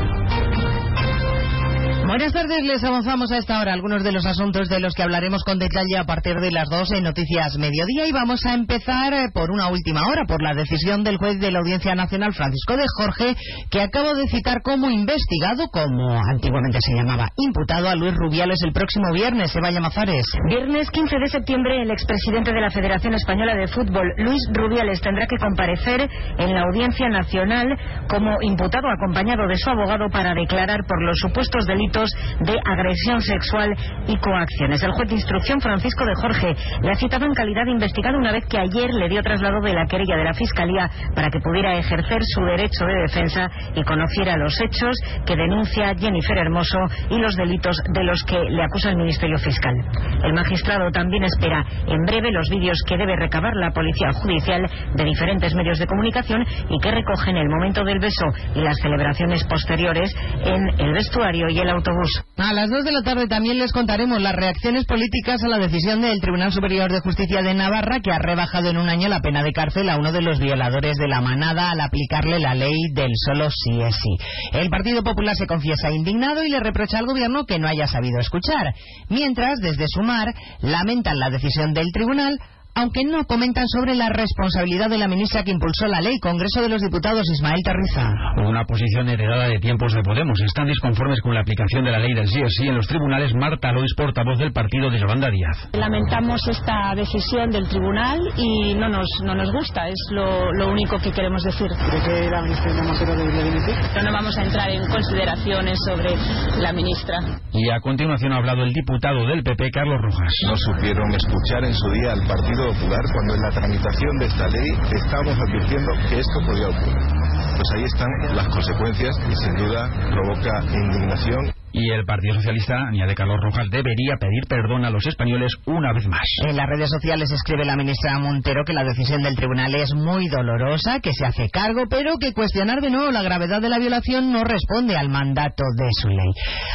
[2.11, 5.45] Buenas tardes, les avanzamos a esta hora algunos de los asuntos de los que hablaremos
[5.45, 9.29] con detalle a partir de las 12 en Noticias Mediodía y vamos a empezar eh,
[9.33, 12.83] por una última hora, por la decisión del juez de la Audiencia Nacional Francisco de
[12.97, 13.37] Jorge,
[13.69, 18.73] que acaba de citar como investigado, como antiguamente se llamaba, imputado a Luis Rubiales el
[18.73, 20.25] próximo viernes, Eva Mazares.
[20.49, 25.27] Viernes 15 de septiembre, el expresidente de la Federación Española de Fútbol, Luis Rubiales, tendrá
[25.27, 27.67] que comparecer en la Audiencia Nacional
[28.09, 32.00] como imputado acompañado de su abogado para declarar por los supuestos delitos
[32.39, 33.75] de agresión sexual
[34.07, 34.83] y coacciones.
[34.83, 38.31] El juez de instrucción Francisco de Jorge le ha citado en calidad de investigado una
[38.31, 41.75] vez que ayer le dio traslado de la querella de la Fiscalía para que pudiera
[41.77, 44.95] ejercer su derecho de defensa y conociera los hechos
[45.25, 46.79] que denuncia Jennifer Hermoso
[47.09, 49.75] y los delitos de los que le acusa el Ministerio Fiscal.
[50.23, 55.03] El magistrado también espera en breve los vídeos que debe recabar la Policía Judicial de
[55.03, 58.25] diferentes medios de comunicación y que recogen el momento del beso
[58.55, 61.90] y las celebraciones posteriores en el vestuario y el auto
[62.37, 66.01] a las dos de la tarde también les contaremos las reacciones políticas a la decisión
[66.01, 69.43] del Tribunal Superior de Justicia de Navarra que ha rebajado en un año la pena
[69.43, 73.11] de cárcel a uno de los violadores de la manada al aplicarle la ley del
[73.25, 74.25] solo sí es sí.
[74.53, 78.19] El Partido Popular se confiesa indignado y le reprocha al gobierno que no haya sabido
[78.19, 78.73] escuchar.
[79.09, 82.37] Mientras, desde Sumar, lamentan la decisión del tribunal
[82.75, 86.69] aunque no comentan sobre la responsabilidad de la ministra que impulsó la ley, Congreso de
[86.69, 88.11] los Diputados, Ismael Terriza.
[88.37, 90.39] Una posición heredada de tiempos de Podemos.
[90.41, 93.33] Están disconformes con la aplicación de la ley del sí o sí en los tribunales.
[93.35, 95.69] Marta Lois, portavoz del partido de Yolanda Díaz.
[95.73, 100.97] Lamentamos esta decisión del tribunal y no nos, no nos gusta, es lo, lo único
[100.97, 101.67] que queremos decir.
[101.89, 103.75] ¿Cree que la ministra Montero debería dimitir?
[103.93, 106.15] Pero no vamos a entrar en consideraciones sobre
[106.61, 107.17] la ministra.
[107.53, 110.31] Y a continuación ha hablado el diputado del PP, Carlos Rojas.
[110.47, 114.69] No supieron escuchar en su día al partido Cuando en la tramitación de esta ley
[114.91, 117.07] estábamos advirtiendo que esto podía ocurrir.
[117.55, 123.15] Pues ahí están las consecuencias y sin duda provoca indignación y el Partido Socialista, añade
[123.15, 126.21] Carlos Rojas, debería pedir perdón a los españoles una vez más.
[126.45, 130.27] En las redes sociales escribe la ministra Montero que la decisión del tribunal es muy
[130.27, 134.31] dolorosa, que se hace cargo, pero que cuestionar de nuevo la gravedad de la violación
[134.31, 136.31] no responde al mandato de su ley.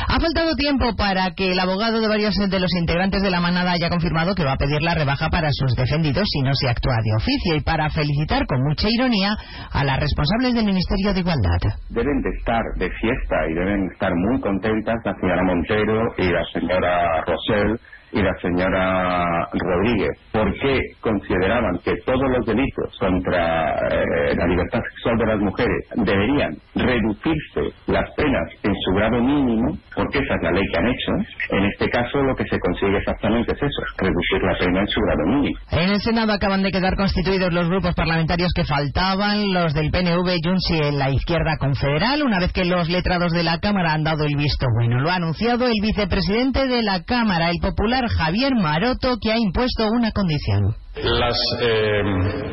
[0.08, 3.72] Ha faltado tiempo para que el abogado de varios de los integrantes de la manada
[3.72, 6.96] haya confirmado que va a pedir la rebaja para sus defendidos si no se actúa
[7.02, 9.36] de oficio y para felicitar con mucha ironía
[9.72, 11.60] a las responsables del Ministerio de Igualdad.
[11.90, 16.44] Deben de estar de fiesta y deben estar muy contentos la señora Montero y la
[16.52, 17.78] señora Rosell
[18.12, 25.18] y la señora Rodríguez, porque consideraban que todos los delitos contra eh, la libertad sexual
[25.18, 30.52] de las mujeres deberían reducirse las penas en su grado mínimo, porque esa es la
[30.52, 31.12] ley que han hecho.
[31.50, 35.00] En este caso lo que se consigue exactamente es eso, reducir la pena en su
[35.00, 35.58] grado mínimo.
[35.72, 40.38] En el Senado acaban de quedar constituidos los grupos parlamentarios que faltaban, los del PNV,
[40.42, 44.24] Junts y la izquierda confederal, una vez que los letrados de la Cámara han dado
[44.24, 45.00] el visto bueno.
[45.00, 49.86] Lo ha anunciado el vicepresidente de la Cámara, el popular Javier Maroto, que ha impuesto
[49.90, 50.74] una condición.
[50.96, 52.00] Las eh,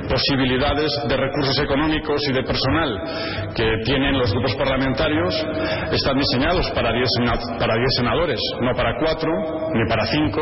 [0.09, 5.33] posibilidades de recursos económicos y de personal que tienen los grupos parlamentarios
[5.91, 7.09] están diseñados para 10
[7.57, 9.29] para diez senadores, no para cuatro,
[9.73, 10.41] ni para cinco,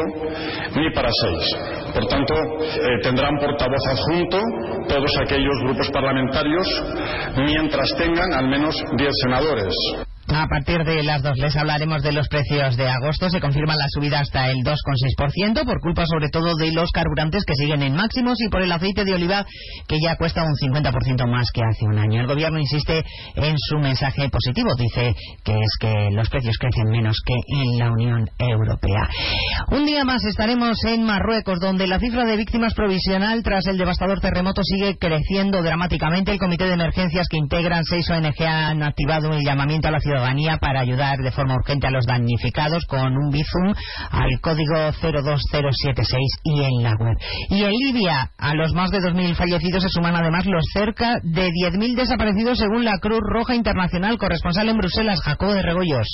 [0.76, 1.46] ni para seis.
[1.94, 4.40] Por tanto, eh, tendrán portavoz adjunto
[4.88, 6.68] todos aquellos grupos parlamentarios
[7.38, 9.74] mientras tengan al menos 10 senadores.
[10.34, 13.30] A partir de las dos les hablaremos de los precios de agosto.
[13.30, 17.56] Se confirma la subida hasta el 2,6% por culpa sobre todo de los carburantes que
[17.56, 19.46] siguen en máximos y por el aceite de oliva
[19.90, 22.22] que ya cuesta un 50% más que hace un año.
[22.22, 23.04] El gobierno insiste
[23.36, 24.70] en su mensaje positivo.
[24.78, 29.10] Dice que es que los precios crecen menos que en la Unión Europea.
[29.70, 34.22] Un día más estaremos en Marruecos, donde la cifra de víctimas provisional tras el devastador
[34.22, 36.32] terremoto sigue creciendo dramáticamente.
[36.32, 40.21] El Comité de Emergencias que integran seis ONG han activado el llamamiento a la ciudadanía
[40.22, 43.74] ciudadanía para ayudar de forma urgente a los damnificados con un bizum
[44.12, 47.18] al código 02076 y en la web.
[47.50, 51.50] Y en Libia, a los más de 2.000 fallecidos se suman además los cerca de
[51.50, 54.18] 10.000 desaparecidos según la Cruz Roja Internacional.
[54.18, 56.08] Corresponsal en Bruselas, Jacobo de Regoyos.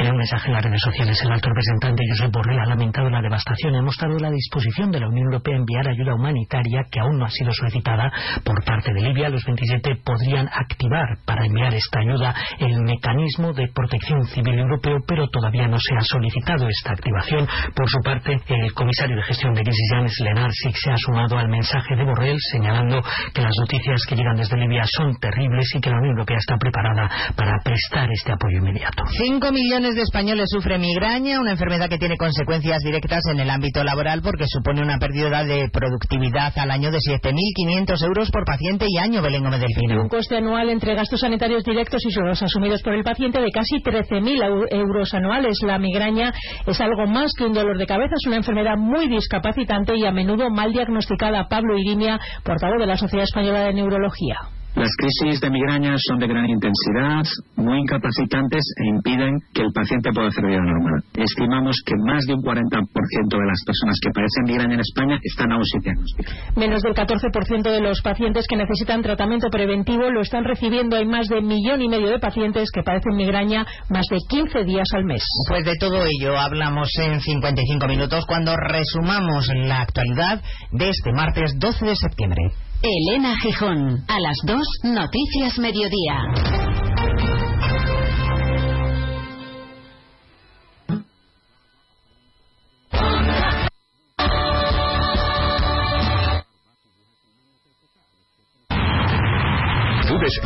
[0.00, 3.22] En un mensaje en las redes sociales, el alto representante Josep Borrell ha lamentado la
[3.22, 7.18] devastación ha mostrado la disposición de la Unión Europea a enviar ayuda humanitaria que aún
[7.18, 8.12] no ha sido solicitada
[8.44, 9.28] por parte de Libia.
[9.28, 15.28] Los 27 podrían activar para enviar esta ayuda el mecanismo de protección civil europeo, pero
[15.28, 17.46] todavía no se ha solicitado esta activación.
[17.74, 21.48] Por su parte, el comisario de gestión de crisis, Janes Lenarsic, se ha sumado al
[21.48, 23.02] mensaje de Borrell señalando
[23.34, 26.56] que las noticias que llegan desde Libia son terribles y que la Unión Europea está
[26.56, 29.04] preparada para prestar este apoyo inmediato.
[29.18, 33.82] Cinco millones de españoles sufren migraña, una enfermedad que tiene consecuencias directas en el ámbito
[33.82, 38.98] laboral porque supone una pérdida de productividad al año de 7.500 euros por paciente y
[38.98, 40.02] año, Belén Gómez Delfino.
[40.02, 43.76] Un coste anual entre gastos sanitarios directos y los asumidos por el paciente de casi
[43.82, 45.58] 13.000 euros anuales.
[45.62, 46.32] La migraña
[46.66, 50.12] es algo más que un dolor de cabeza, es una enfermedad muy discapacitante y a
[50.12, 51.48] menudo mal diagnosticada.
[51.48, 54.53] Pablo Irimia, portavoz de la Sociedad Española de Neurología.
[54.74, 57.22] Las crisis de migraña son de gran intensidad,
[57.54, 61.00] muy incapacitantes e impiden que el paciente pueda hacer vida normal.
[61.14, 65.52] Estimamos que más de un 40% de las personas que padecen migraña en España están
[65.52, 66.32] aún sin diagnóstico.
[66.56, 70.96] Menos del 14% de los pacientes que necesitan tratamiento preventivo lo están recibiendo.
[70.96, 74.64] Hay más de un millón y medio de pacientes que padecen migraña más de 15
[74.64, 75.22] días al mes.
[75.48, 81.54] Pues de todo ello hablamos en 55 minutos cuando resumamos la actualidad de este martes
[81.60, 82.42] 12 de septiembre.
[82.86, 84.58] Elena Gijón, a las 2,
[84.92, 86.20] Noticias Mediodía.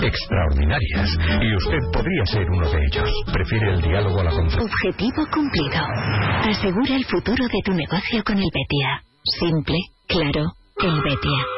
[0.01, 1.11] Extraordinarias
[1.43, 3.11] y usted podría ser uno de ellos.
[3.33, 4.71] Prefiere el diálogo a la confrontación.
[4.71, 5.83] Objetivo cumplido.
[6.49, 9.03] Asegura el futuro de tu negocio con el Betia.
[9.39, 10.45] Simple, claro,
[10.83, 11.58] el Betia.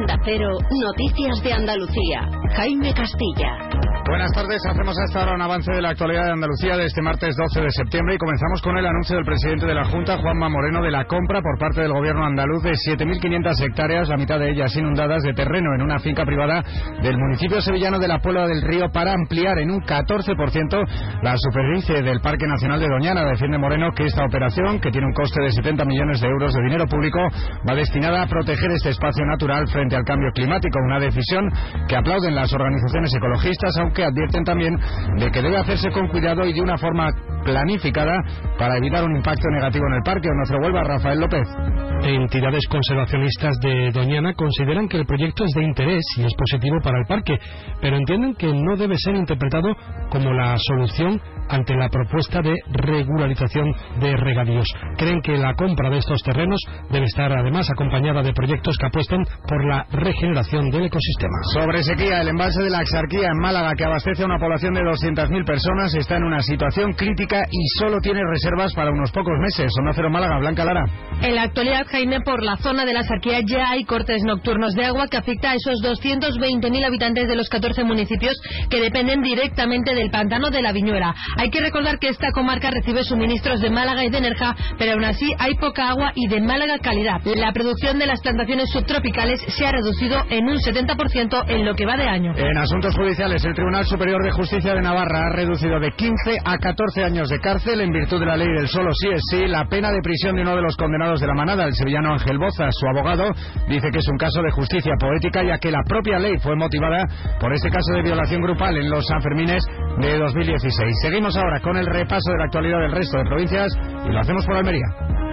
[0.00, 0.16] Onda
[0.70, 2.26] Noticias de Andalucía.
[2.56, 3.89] Jaime Castilla.
[4.08, 7.36] Buenas tardes, hacemos hasta ahora un avance de la actualidad de Andalucía de este martes
[7.36, 10.82] 12 de septiembre y comenzamos con el anuncio del presidente de la Junta, Juanma Moreno,
[10.82, 14.74] de la compra por parte del gobierno andaluz de 7.500 hectáreas, la mitad de ellas
[14.74, 16.64] inundadas, de terreno en una finca privada
[17.02, 22.02] del municipio sevillano de la Puebla del Río para ampliar en un 14% la superficie
[22.02, 23.24] del Parque Nacional de Doñana.
[23.24, 26.62] Defiende Moreno que esta operación, que tiene un coste de 70 millones de euros de
[26.62, 27.20] dinero público,
[27.68, 31.48] va destinada a proteger este espacio natural frente al cambio climático, una decisión
[31.86, 34.78] que aplauden las organizaciones ecologistas, advierten también
[35.16, 37.08] de que debe hacerse con cuidado y de una forma
[37.44, 38.16] planificada
[38.58, 40.28] para evitar un impacto negativo en el parque.
[40.28, 41.48] O nos revuelva Rafael López.
[42.02, 46.98] Entidades conservacionistas de Doñana consideran que el proyecto es de interés y es positivo para
[46.98, 47.38] el parque,
[47.80, 49.74] pero entienden que no debe ser interpretado
[50.10, 51.20] como la solución
[51.50, 54.66] ante la propuesta de regularización de regadíos.
[54.96, 59.24] Creen que la compra de estos terrenos debe estar además acompañada de proyectos que apuesten
[59.46, 61.36] por la regeneración del ecosistema.
[61.52, 64.80] Sobre sequía, el embalse de la Axarquía en Málaga, que abastece a una población de
[64.80, 69.70] 200.000 personas, está en una situación crítica y solo tiene reservas para unos pocos meses.
[69.76, 70.84] Zona Cero Málaga, Blanca Lara.
[71.22, 74.86] En la actualidad, Jaime, por la zona de la Axarquía ya hay cortes nocturnos de
[74.86, 78.34] agua que afecta a esos 220.000 habitantes de los 14 municipios
[78.68, 81.14] que dependen directamente del pantano de la Viñuera.
[81.40, 85.04] Hay que recordar que esta comarca recibe suministros de Málaga y de Nerja, pero aún
[85.04, 87.22] así hay poca agua y de mala calidad.
[87.24, 91.86] La producción de las plantaciones subtropicales se ha reducido en un 70% en lo que
[91.86, 92.34] va de año.
[92.36, 96.58] En asuntos judiciales, el Tribunal Superior de Justicia de Navarra ha reducido de 15 a
[96.58, 99.64] 14 años de cárcel en virtud de la ley del solo sí es sí la
[99.64, 102.68] pena de prisión de uno de los condenados de la manada, el sevillano Ángel Boza.
[102.70, 103.30] Su abogado
[103.66, 107.06] dice que es un caso de justicia poética ya que la propia ley fue motivada
[107.40, 109.64] por este caso de violación grupal en los Sanfermines
[110.02, 110.94] de 2016.
[111.00, 113.72] Seguimos ahora con el repaso de la actualidad del resto de provincias
[114.06, 114.86] y lo hacemos por Almería.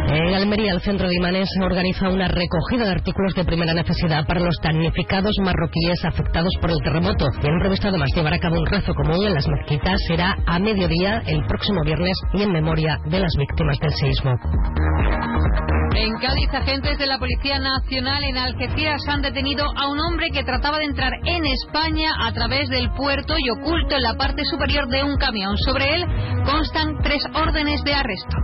[0.10, 4.40] En Almería, el centro de imanes organiza una recogida de artículos de primera necesidad para
[4.40, 7.26] los damnificados marroquíes afectados por el terremoto.
[7.42, 10.00] Tienen previsto además llevar a cabo un rezo común en las mezquitas.
[10.08, 14.32] Será a mediodía el próximo viernes y en memoria de las víctimas del seísmo.
[15.96, 20.44] En Cádiz, agentes de la Policía Nacional en Algeciras han detenido a un hombre que
[20.44, 24.88] trataba de entrar en España a través del puerto y oculto en la parte superior
[24.88, 25.58] de un camión.
[25.58, 26.06] Sobre él
[26.46, 28.38] constan tres órdenes de arresto.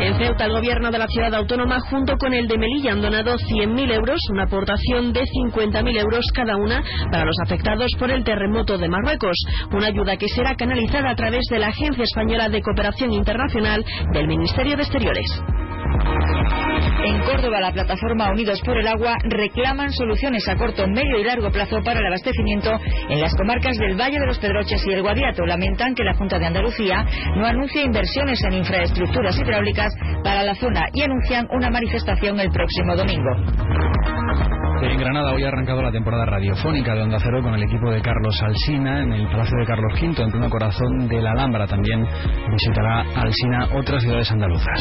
[0.00, 3.36] En Ceuta, el gobierno de la ciudad autónoma, junto con el de Melilla, han donado
[3.36, 6.82] 100.000 euros, una aportación de 50.000 euros cada una
[7.12, 9.36] para los afectados por el terremoto de Marruecos.
[9.72, 13.84] Una ayuda que será canalizada a través de la Agencia Española de Cooperación Internacional
[14.14, 15.42] del Ministerio de Exteriores.
[17.02, 21.50] En Córdoba, la plataforma Unidos por el Agua reclaman soluciones a corto, medio y largo
[21.50, 22.70] plazo para el abastecimiento
[23.08, 25.46] en las comarcas del Valle de los Pedroches y el Guadiato.
[25.46, 27.04] Lamentan que la Junta de Andalucía
[27.36, 32.94] no anuncia inversiones en infraestructuras hidráulicas para la zona y anuncian una manifestación el próximo
[32.94, 33.30] domingo.
[34.82, 38.00] En Granada hoy ha arrancado la temporada radiofónica de Onda Cero con el equipo de
[38.00, 41.66] Carlos Alsina en el Palacio de Carlos V, en pleno corazón de la Alhambra.
[41.66, 42.06] También
[42.50, 44.80] visitará Alsina otras ciudades andaluzas.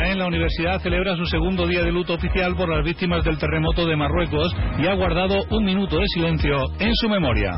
[0.00, 3.36] En Jaén, la universidad celebra su segundo día de luto oficial por las víctimas del
[3.36, 7.52] terremoto de Marruecos y ha guardado un minuto de silencio en su memoria.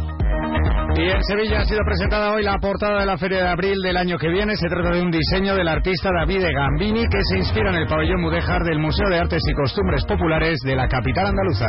[0.97, 3.97] Y en Sevilla ha sido presentada hoy la portada de la Feria de Abril del
[3.97, 4.57] año que viene.
[4.57, 8.21] Se trata de un diseño del artista David Gambini que se inspira en el pabellón
[8.21, 11.67] Mudéjar del Museo de Artes y Costumbres Populares de la capital andaluza.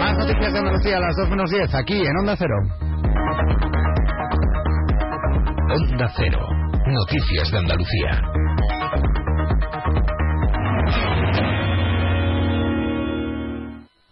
[0.00, 2.56] Más noticias de Andalucía a las 2 menos 10 aquí en Onda Cero.
[5.68, 6.48] Onda Cero.
[6.86, 8.39] Noticias de Andalucía.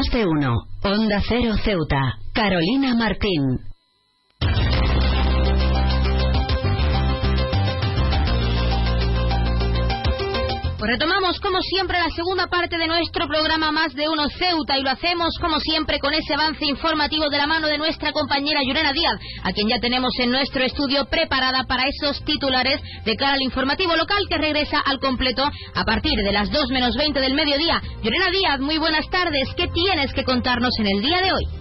[0.00, 0.54] Más de uno.
[0.82, 2.00] Onda Cero Ceuta.
[2.32, 3.69] Carolina Martín.
[10.80, 14.82] Pues retomamos como siempre la segunda parte de nuestro programa Más de Uno Ceuta y
[14.82, 18.94] lo hacemos como siempre con ese avance informativo de la mano de nuestra compañera Yurena
[18.94, 23.42] Díaz, a quien ya tenemos en nuestro estudio preparada para esos titulares de cara al
[23.42, 27.82] informativo local que regresa al completo a partir de las 2 menos 20 del mediodía.
[28.02, 29.50] Yurena Díaz, muy buenas tardes.
[29.54, 31.59] ¿Qué tienes que contarnos en el día de hoy?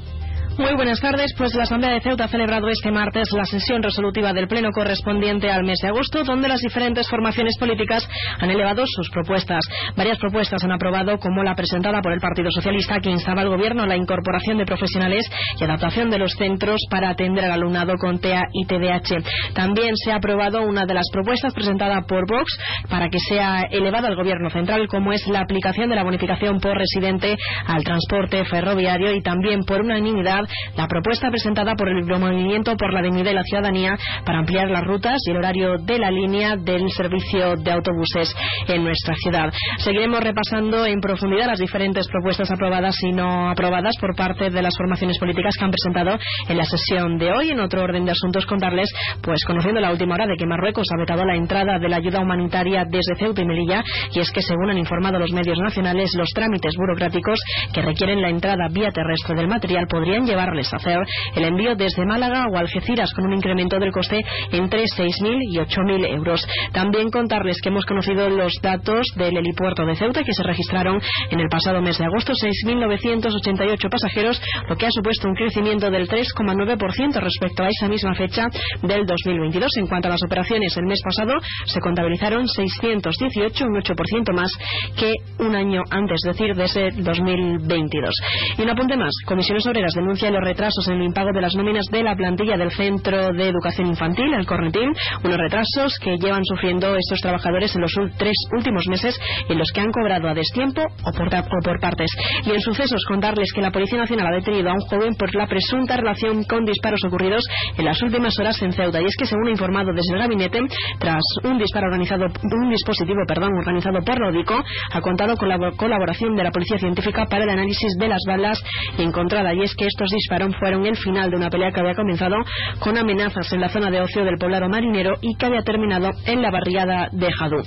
[0.60, 1.34] Muy buenas tardes.
[1.38, 5.50] Pues la Asamblea de Ceuta ha celebrado este martes la sesión resolutiva del Pleno correspondiente
[5.50, 8.06] al mes de agosto, donde las diferentes formaciones políticas
[8.40, 9.62] han elevado sus propuestas.
[9.96, 13.86] Varias propuestas han aprobado, como la presentada por el Partido Socialista, que instaba al Gobierno
[13.86, 15.24] la incorporación de profesionales
[15.58, 19.54] y adaptación de los centros para atender al alumnado con TEA y TDAH.
[19.56, 22.52] También se ha aprobado una de las propuestas presentada por Vox
[22.90, 26.78] para que sea elevada al Gobierno central, como es la aplicación de la bonificación por
[26.78, 32.94] residente al transporte ferroviario y también por unanimidad la propuesta presentada por el Movimiento por
[32.94, 36.56] la Dignidad y la Ciudadanía para ampliar las rutas y el horario de la línea
[36.56, 38.36] del servicio de autobuses
[38.68, 39.54] en nuestra ciudad.
[39.78, 44.76] Seguiremos repasando en profundidad las diferentes propuestas aprobadas y no aprobadas por parte de las
[44.78, 47.50] formaciones políticas que han presentado en la sesión de hoy.
[47.52, 48.90] En otro orden de asuntos, contarles,
[49.22, 52.22] pues conociendo la última hora de que Marruecos ha vetado la entrada de la ayuda
[52.22, 53.84] humanitaria desde Ceuta y Melilla,
[54.14, 57.40] y es que según han informado los medios nacionales, los trámites burocráticos
[57.74, 61.00] que requieren la entrada vía terrestre del material podrían llevarles a hacer
[61.36, 64.22] el envío desde Málaga o Algeciras con un incremento del coste
[64.52, 66.48] entre 6.000 y 8.000 euros.
[66.72, 71.02] También contarles que hemos conocido los datos del helipuerto de Ceuta que se registraron
[71.32, 76.08] en el pasado mes de agosto, 6.988 pasajeros, lo que ha supuesto un crecimiento del
[76.08, 78.46] 3,9% respecto a esa misma fecha
[78.82, 79.70] del 2022.
[79.78, 81.34] En cuanto a las operaciones, el mes pasado
[81.66, 84.52] se contabilizaron 618, un 8% más
[84.98, 88.14] que un año antes, es decir, desde 2022.
[88.58, 91.86] Y un apunte más, Comisiones Obreras denuncia los retrasos en el impago de las nóminas
[91.92, 94.92] de la plantilla del Centro de Educación Infantil, el Correntín,
[95.24, 99.18] unos retrasos que llevan sufriendo estos trabajadores en los tres últimos meses
[99.48, 102.10] en los que han cobrado a destiempo o por, o por partes.
[102.46, 105.48] Y en sucesos, contarles que la Policía Nacional ha detenido a un joven por la
[105.48, 107.44] presunta relación con disparos ocurridos
[107.78, 109.02] en las últimas horas en Ceuta.
[109.02, 110.60] Y es que, según ha informado desde el gabinete,
[111.00, 114.62] tras un disparo organizado, un dispositivo, perdón, organizado por la UDICO,
[114.92, 118.62] ha contado con la colaboración de la Policía Científica para el análisis de las balas
[118.98, 119.54] encontradas.
[119.56, 122.36] Y es que estos dispararon fueron el final de una pelea que había comenzado
[122.80, 126.42] con amenazas en la zona de ocio del poblado marinero y que había terminado en
[126.42, 127.64] la barriada de Jadú.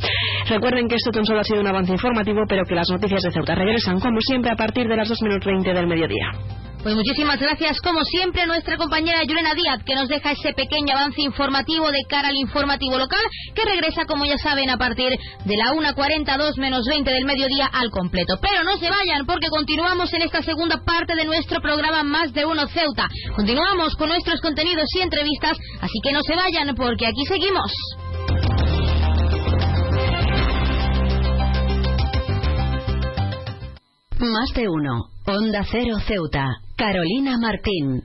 [0.49, 3.31] Recuerden que esto tan solo ha sido un avance informativo, pero que las noticias de
[3.31, 6.31] Ceuta regresan como siempre a partir de las 2 minutos 20 del mediodía.
[6.83, 10.93] Pues muchísimas gracias, como siempre, a nuestra compañera Yurena Díaz, que nos deja ese pequeño
[10.93, 13.23] avance informativo de cara al informativo local,
[13.55, 17.89] que regresa, como ya saben, a partir de la 1.42 menos 20 del mediodía al
[17.91, 18.35] completo.
[18.43, 22.45] Pero no se vayan, porque continuamos en esta segunda parte de nuestro programa Más de
[22.45, 23.07] Uno Ceuta.
[23.37, 27.71] Continuamos con nuestros contenidos y entrevistas, así que no se vayan, porque aquí seguimos.
[34.19, 35.13] Más de uno.
[35.27, 36.49] Onda Cero Ceuta.
[36.85, 38.03] Carolina Martín.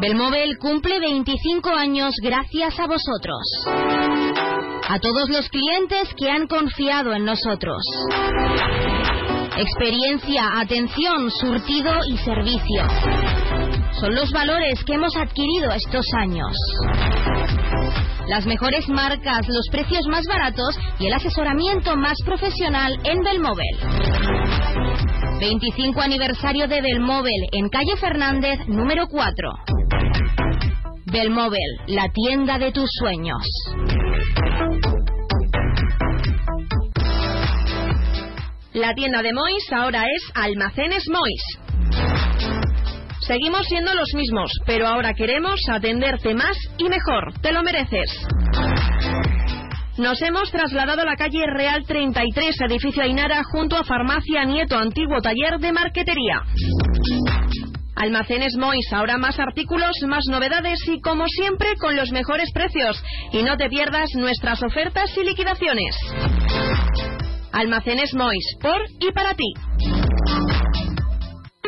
[0.00, 3.40] Belmóvil cumple 25 años gracias a vosotros.
[4.88, 7.80] A todos los clientes que han confiado en nosotros.
[9.56, 12.88] Experiencia, atención, surtido y servicio.
[14.00, 16.52] Son los valores que hemos adquirido estos años.
[18.26, 25.23] Las mejores marcas, los precios más baratos y el asesoramiento más profesional en Belmóvil.
[25.38, 29.48] 25 aniversario de Belmóvil en calle Fernández número 4.
[31.06, 33.42] Belmóvil, la tienda de tus sueños.
[38.72, 41.42] La tienda de Mois ahora es Almacenes Mois.
[43.20, 47.32] Seguimos siendo los mismos, pero ahora queremos atenderte más y mejor.
[47.40, 48.10] Te lo mereces.
[49.96, 55.20] Nos hemos trasladado a la calle Real 33, edificio Ainara, junto a Farmacia Nieto, antiguo
[55.22, 56.42] taller de marquetería.
[57.94, 63.00] Almacenes Mois, ahora más artículos, más novedades y como siempre con los mejores precios.
[63.32, 65.96] Y no te pierdas nuestras ofertas y liquidaciones.
[67.52, 69.54] Almacenes Mois, por y para ti.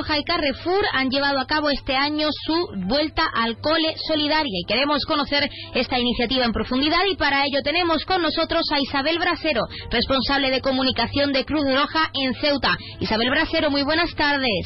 [0.00, 4.66] Roja y Carrefour han llevado a cabo este año su vuelta al cole solidaria y
[4.66, 9.60] queremos conocer esta iniciativa en profundidad y para ello tenemos con nosotros a Isabel Brasero,
[9.90, 12.78] responsable de comunicación de Cruz Roja en Ceuta.
[12.98, 14.64] Isabel Brasero, muy buenas tardes.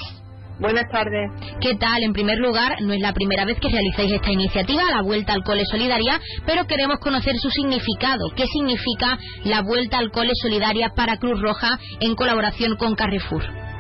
[0.61, 1.33] Buenas tardes.
[1.61, 2.05] ¿Qué tal?
[2.05, 5.43] En primer lugar, no es la primera vez que realizáis esta iniciativa, la Vuelta al
[5.43, 8.31] Cole Solidaria, pero queremos conocer su significado.
[8.37, 13.74] ¿Qué significa la Vuelta al Cole Solidaria para Cruz Roja en colaboración con Carrefour?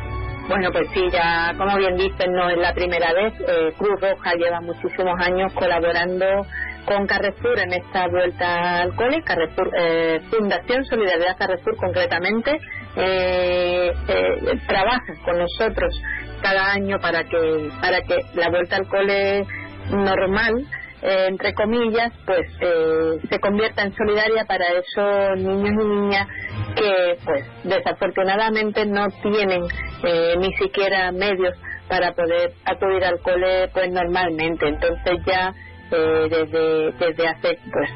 [0.49, 3.33] Bueno, pues sí, ya como bien dicen, no es la primera vez.
[3.49, 6.47] Eh, Cruz Roja lleva muchísimos años colaborando
[6.85, 12.61] con Carrefour en esta vuelta al cole, Carrefour, eh, Fundación Solidaridad Carrefour concretamente,
[12.97, 15.99] eh, eh, trabaja con nosotros
[16.43, 19.47] cada año para que, para que la vuelta al cole
[19.91, 20.67] normal
[21.05, 26.27] eh, entre comillas, pues eh, se convierta en solidaria para esos niños y niñas
[26.75, 29.65] que, pues, desafortunadamente no tienen
[30.03, 31.55] eh, ni siquiera medios
[31.89, 34.67] para poder acudir al cole, pues, normalmente.
[34.67, 35.53] Entonces ya
[35.91, 37.91] eh, desde, desde hace pues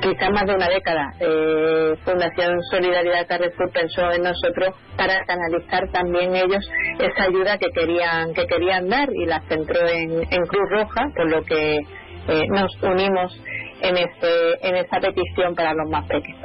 [0.00, 6.36] quizá más de una década eh, Fundación Solidaridad Carrefour pensó en nosotros para canalizar también
[6.36, 6.64] ellos
[7.00, 11.28] esa ayuda que querían que querían dar y la centró en, en Cruz Roja por
[11.28, 11.80] lo que
[12.28, 13.32] eh, nos unimos
[13.80, 16.40] en este en esta petición para los más pequeños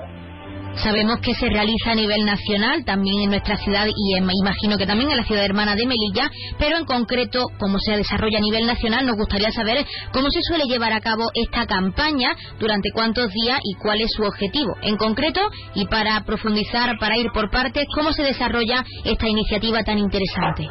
[0.75, 4.85] Sabemos que se realiza a nivel nacional, también en nuestra ciudad y en- imagino que
[4.85, 8.65] también en la ciudad hermana de Melilla, pero en concreto, como se desarrolla a nivel
[8.67, 13.59] nacional, nos gustaría saber cómo se suele llevar a cabo esta campaña, durante cuántos días
[13.63, 14.71] y cuál es su objetivo.
[14.83, 15.41] En concreto,
[15.73, 20.67] y para profundizar, para ir por partes, cómo se desarrolla esta iniciativa tan interesante.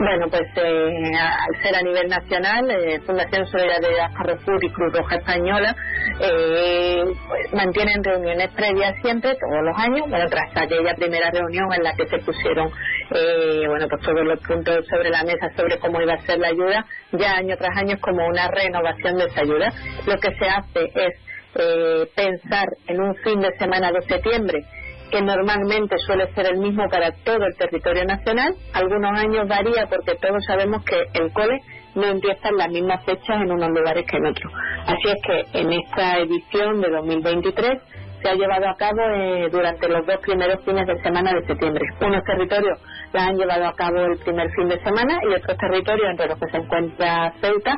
[0.00, 5.16] Bueno, pues eh, al ser a nivel nacional, eh, Fundación Solidaridad Carrefour y Cruz Roja
[5.16, 5.76] Española
[6.22, 11.82] eh, pues, mantienen reuniones previas siempre, todos los años, bueno, tras aquella primera reunión en
[11.82, 12.72] la que se pusieron
[13.10, 16.48] eh, bueno, pues todos los puntos sobre la mesa sobre cómo iba a ser la
[16.48, 16.82] ayuda,
[17.12, 19.70] ya año tras año es como una renovación de esa ayuda.
[20.06, 21.14] Lo que se hace es
[21.56, 24.64] eh, pensar en un fin de semana de septiembre
[25.10, 28.54] que normalmente suele ser el mismo para todo el territorio nacional.
[28.72, 31.60] Algunos años varía porque todos sabemos que el cole
[31.94, 34.52] no empieza en las mismas fechas en unos lugares que en otros.
[34.86, 37.82] Así es que en esta edición de 2023
[38.22, 41.84] se ha llevado a cabo eh, durante los dos primeros fines de semana de septiembre.
[42.00, 42.78] Unos territorios
[43.12, 46.38] la han llevado a cabo el primer fin de semana y otros territorios, entre los
[46.38, 47.74] que se encuentra Ceuta,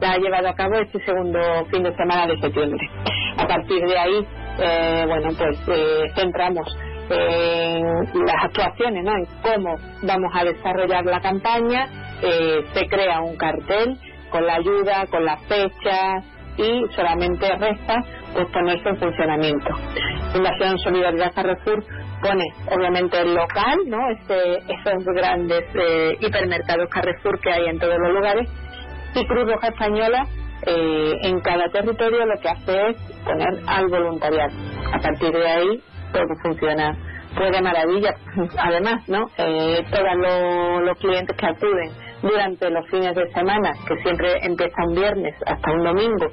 [0.00, 2.90] la ha llevado a cabo este segundo fin de semana de septiembre.
[3.38, 4.26] A partir de ahí,
[4.58, 6.66] eh, bueno, pues eh, centramos
[7.08, 7.84] en
[8.26, 9.12] las actuaciones, ¿no?
[9.16, 11.86] En cómo vamos a desarrollar la campaña,
[12.20, 13.98] se crea un cartel
[14.30, 16.24] con la ayuda, con las fechas
[16.58, 17.96] y solamente resta
[18.32, 19.68] pues ponerse en funcionamiento.
[20.32, 21.84] Fundación Solidaridad Carrefour
[22.22, 23.98] pone obviamente el local, ¿no?
[24.10, 28.48] Este, esos grandes eh, hipermercados Carrefour que hay en todos los lugares
[29.14, 30.26] y Cruz Roja Española
[30.62, 34.52] eh, en cada territorio lo que hace es poner al voluntariado.
[34.92, 35.82] A partir de ahí
[36.12, 36.96] todo funciona
[37.36, 38.14] pues de maravilla.
[38.58, 39.26] Además, ¿no?
[39.36, 41.90] Eh, todos los clientes que acuden
[42.22, 46.26] durante los fines de semana, que siempre empiezan viernes hasta un domingo,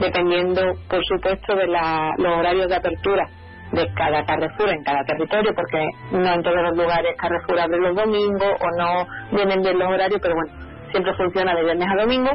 [0.00, 3.28] dependiendo, por supuesto, de los horarios de apertura
[3.72, 7.96] de cada Carrefour en cada territorio, porque no en todos los lugares Carrefour abre los
[7.96, 10.52] domingos o no vienen bien los horarios, pero bueno,
[10.90, 12.30] siempre funciona de viernes a domingo.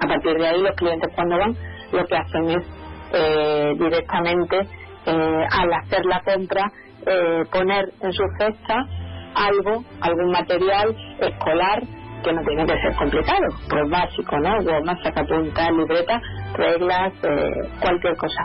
[0.00, 1.56] A partir de ahí, los clientes cuando van,
[1.92, 2.64] lo que hacen es
[3.12, 4.58] eh, directamente,
[5.06, 6.70] eh, al hacer la compra,
[7.06, 8.84] eh, poner en su cesta
[9.34, 11.82] algo, algún material escolar
[12.24, 14.62] que no tiene que ser complicado, pues básico, ¿no?
[14.62, 16.20] Goma, sacapunta, libreta,
[16.54, 18.42] reglas, eh, cualquier cosa.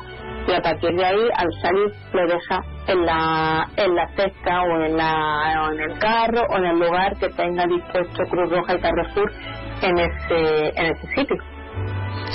[0.47, 4.83] Y a partir de ahí, al salir, lo deja en la, en la cesta o
[4.83, 8.75] en, la, o en el carro o en el lugar que tenga dispuesto Cruz Roja
[8.75, 9.31] y Carrefour
[9.81, 11.37] en ese, en ese sitio.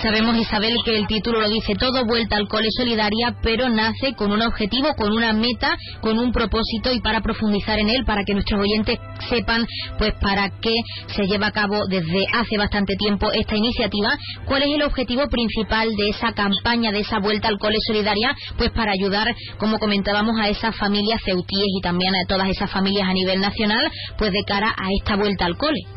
[0.02, 4.30] Sabemos, Isabel, que el título lo dice todo, Vuelta al Cole Solidaria, pero nace con
[4.30, 8.34] un objetivo, con una meta, con un propósito y para profundizar en él, para que
[8.34, 8.98] nuestros oyentes
[9.30, 9.66] sepan,
[9.98, 10.74] pues, para qué
[11.08, 14.10] se lleva a cabo desde hace bastante tiempo esta iniciativa,
[14.44, 18.70] cuál es el objetivo principal de esa campaña, de esa Vuelta al Cole Solidaria, pues
[18.72, 23.14] para ayudar, como comentábamos, a esas familias ceutíes y también a todas esas familias a
[23.14, 25.95] nivel nacional, pues de cara a esta Vuelta al Cole.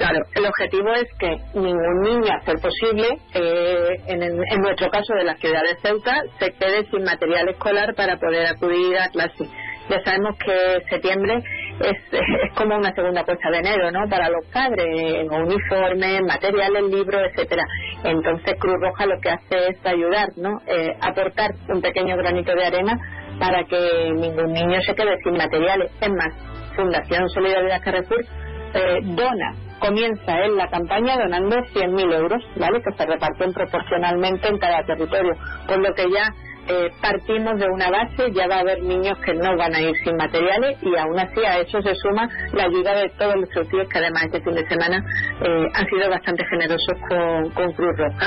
[0.00, 5.24] Claro, el objetivo es que ningún niño, a ser posible, eh, en, nuestro caso de
[5.24, 9.44] la ciudad de Ceuta, se quede sin material escolar para poder acudir a clase.
[9.90, 11.42] Ya sabemos que septiembre
[11.80, 14.08] es, es como una segunda puesta de enero, ¿no?
[14.08, 17.64] Para los padres, uniformes, materiales, libros, etcétera.
[18.02, 20.62] Entonces Cruz Roja lo que hace es ayudar, ¿no?
[20.66, 22.98] Eh, aportar un pequeño granito de arena
[23.38, 25.92] para que ningún niño se quede sin materiales.
[26.00, 26.32] Es más,
[26.74, 28.24] Fundación Solidaridad Carrefour
[28.72, 32.80] eh, dona comienza en la campaña donando 100.000 euros, ¿vale?
[32.82, 35.32] Que se reparten proporcionalmente en cada territorio,
[35.66, 36.32] por lo que ya
[36.68, 39.92] eh, partimos de una base, ya va a haber niños que no van a ir
[40.04, 43.88] sin materiales y aún así a eso se suma la ayuda de todos los tíos
[43.88, 44.98] que además este fin de semana
[45.42, 48.26] eh, han sido bastante generosos con, con Cruz Roja,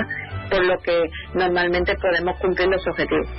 [0.49, 3.29] por lo que normalmente podemos cumplir los objetivos.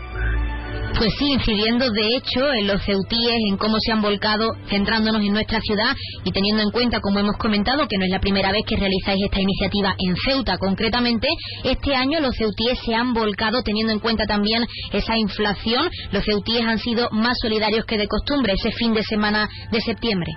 [0.97, 5.33] Pues sí, incidiendo de hecho en los ceutíes, en cómo se han volcado, centrándonos en
[5.33, 8.63] nuestra ciudad y teniendo en cuenta, como hemos comentado, que no es la primera vez
[8.65, 11.27] que realizáis esta iniciativa en Ceuta concretamente,
[11.65, 15.91] este año los ceutíes se han volcado teniendo en cuenta también esa inflación.
[16.13, 20.31] Los ceutíes han sido más solidarios que de costumbre ese fin de semana de septiembre.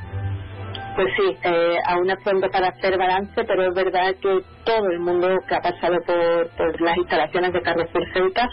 [0.98, 5.00] Pues sí, eh, aún es pronto para hacer balance, pero es verdad que todo el
[5.00, 8.50] mundo que ha pasado por, por las instalaciones de Carrefour Ceuta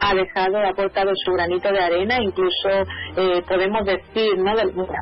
[0.00, 2.68] ha dejado, ha aportado su granito de arena, incluso
[3.16, 4.52] eh, podemos decir, ¿no?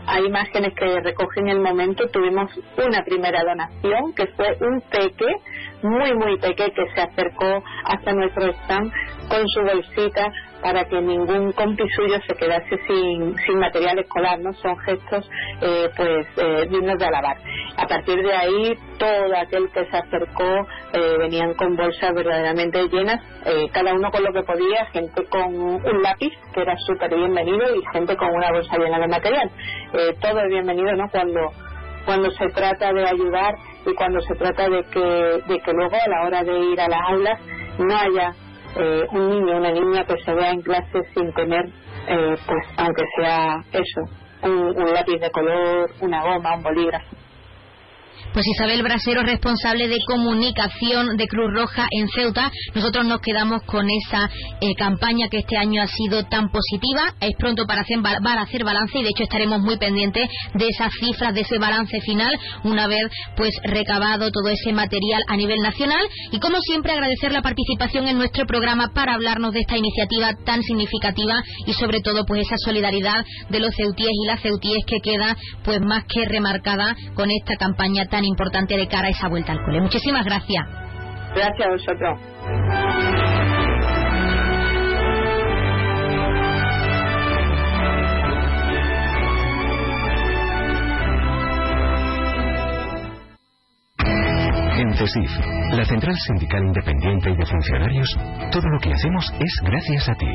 [0.07, 5.27] hay imágenes que recogen el momento, tuvimos una primera donación que fue un peque,
[5.83, 8.93] muy muy peque, que se acercó hasta nuestro stand
[9.29, 10.31] con su bolsita
[10.65, 14.51] para que ningún compi suyo se quedase sin, sin material escolar, ¿no?
[14.55, 15.29] Son gestos,
[15.61, 17.37] eh, pues, eh, dignos de alabar.
[17.77, 23.21] A partir de ahí, todo aquel que se acercó eh, venían con bolsas verdaderamente llenas,
[23.73, 27.83] cada uno con lo que podía, gente con un lápiz, que era súper bienvenido, y
[27.93, 29.51] gente con una bolsa llena de material.
[30.23, 31.11] todo es bienvenido, ¿no?
[31.11, 31.51] Cuando
[32.07, 33.55] cuando se trata de ayudar
[33.87, 36.89] y cuando se trata de que, de que luego a la hora de ir a
[36.89, 37.41] las aulas
[37.79, 38.35] no haya
[38.77, 41.67] eh, un niño una niña que se vea en clase sin tener,
[42.09, 44.01] eh, pues aunque sea eso,
[44.43, 47.24] un lápiz de color, una goma, un bolígrafo.
[48.33, 53.87] Pues Isabel Brasero, responsable de comunicación de Cruz Roja en Ceuta, nosotros nos quedamos con
[53.89, 54.29] esa
[54.61, 57.15] eh, campaña que este año ha sido tan positiva.
[57.21, 61.43] Es pronto para hacer, balance y de hecho estaremos muy pendientes de esas cifras, de
[61.43, 62.33] ese balance final,
[62.65, 63.03] una vez
[63.37, 66.05] pues recabado todo ese material a nivel nacional.
[66.33, 70.63] Y como siempre agradecer la participación en nuestro programa para hablarnos de esta iniciativa tan
[70.63, 75.37] significativa y sobre todo pues esa solidaridad de los ceutíes y las ceutíes que queda
[75.65, 79.65] pues más que remarcada con esta campaña tan importante de cara a esa vuelta al
[79.65, 79.81] cole.
[79.81, 80.67] Muchísimas gracias.
[81.35, 83.34] Gracias a vosotros.
[94.97, 95.31] CESIF,
[95.73, 98.17] la Central Sindical Independiente y de Funcionarios,
[98.53, 100.31] todo lo que hacemos es gracias a ti.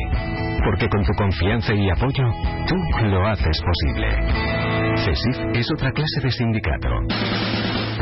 [0.63, 2.23] Porque con tu confianza y apoyo,
[2.67, 4.07] tú lo haces posible.
[4.97, 6.89] CESIF es otra clase de sindicato.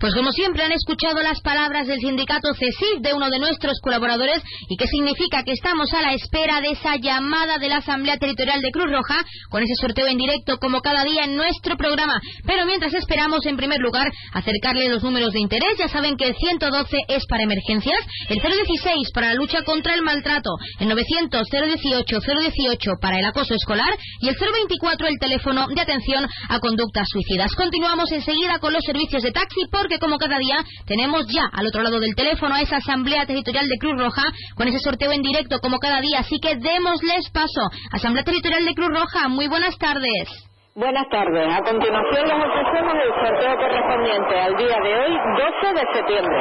[0.00, 4.42] Pues como siempre han escuchado las palabras del sindicato CESIF de uno de nuestros colaboradores
[4.68, 8.60] y que significa que estamos a la espera de esa llamada de la Asamblea Territorial
[8.60, 12.20] de Cruz Roja con ese sorteo en directo como cada día en nuestro programa.
[12.46, 16.36] Pero mientras esperamos en primer lugar acercarle los números de interés, ya saben que el
[16.36, 22.20] 112 es para emergencias, el 016 para la lucha contra el maltrato, el 900 018
[22.20, 27.52] 018 para el acoso escolar y el 024 el teléfono de atención a conductas suicidas.
[27.54, 31.82] Continuamos enseguida con los servicios de taxi porque como cada día tenemos ya al otro
[31.82, 34.22] lado del teléfono a esa Asamblea Territorial de Cruz Roja
[34.54, 37.66] con ese sorteo en directo como cada día, así que démosles paso.
[37.90, 40.28] Asamblea Territorial de Cruz Roja, muy buenas tardes.
[40.74, 41.52] Buenas tardes.
[41.52, 45.12] A continuación les ofrecemos el sorteo correspondiente al día de hoy,
[45.60, 46.38] 12 de septiembre.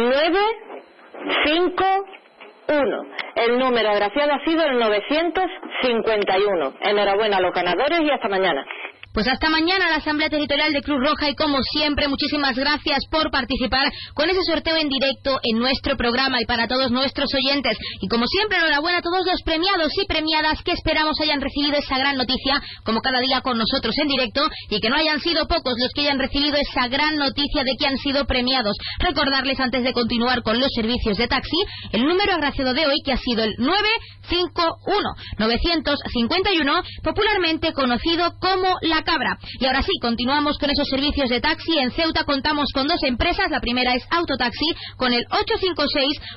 [0.00, 0.40] Nueve,
[1.44, 1.84] cinco,
[2.68, 3.02] uno.
[3.34, 6.72] El número agraciado ha sido el 951.
[6.80, 8.64] Enhorabuena a los ganadores y hasta mañana.
[9.12, 13.32] Pues hasta mañana la Asamblea Territorial de Cruz Roja y como siempre muchísimas gracias por
[13.32, 17.76] participar con ese sorteo en directo en nuestro programa y para todos nuestros oyentes.
[18.00, 21.98] Y como siempre enhorabuena a todos los premiados y premiadas que esperamos hayan recibido esa
[21.98, 25.74] gran noticia como cada día con nosotros en directo y que no hayan sido pocos
[25.76, 28.76] los que hayan recibido esa gran noticia de que han sido premiados.
[29.00, 31.58] Recordarles antes de continuar con los servicios de taxi
[31.90, 38.99] el número agraciado de hoy que ha sido el 951 951 popularmente conocido como la
[39.02, 39.38] Cabra.
[39.58, 41.78] Y ahora sí, continuamos con esos servicios de taxi.
[41.78, 43.50] En Ceuta contamos con dos empresas.
[43.50, 45.24] La primera es Autotaxi con el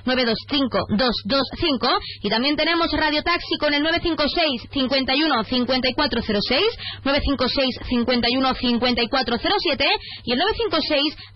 [0.05, 1.99] 856-925-225.
[2.21, 6.61] Y también tenemos Radio Taxi con el 956-51-5406,
[7.03, 9.85] 956-51-5407
[10.25, 10.39] y el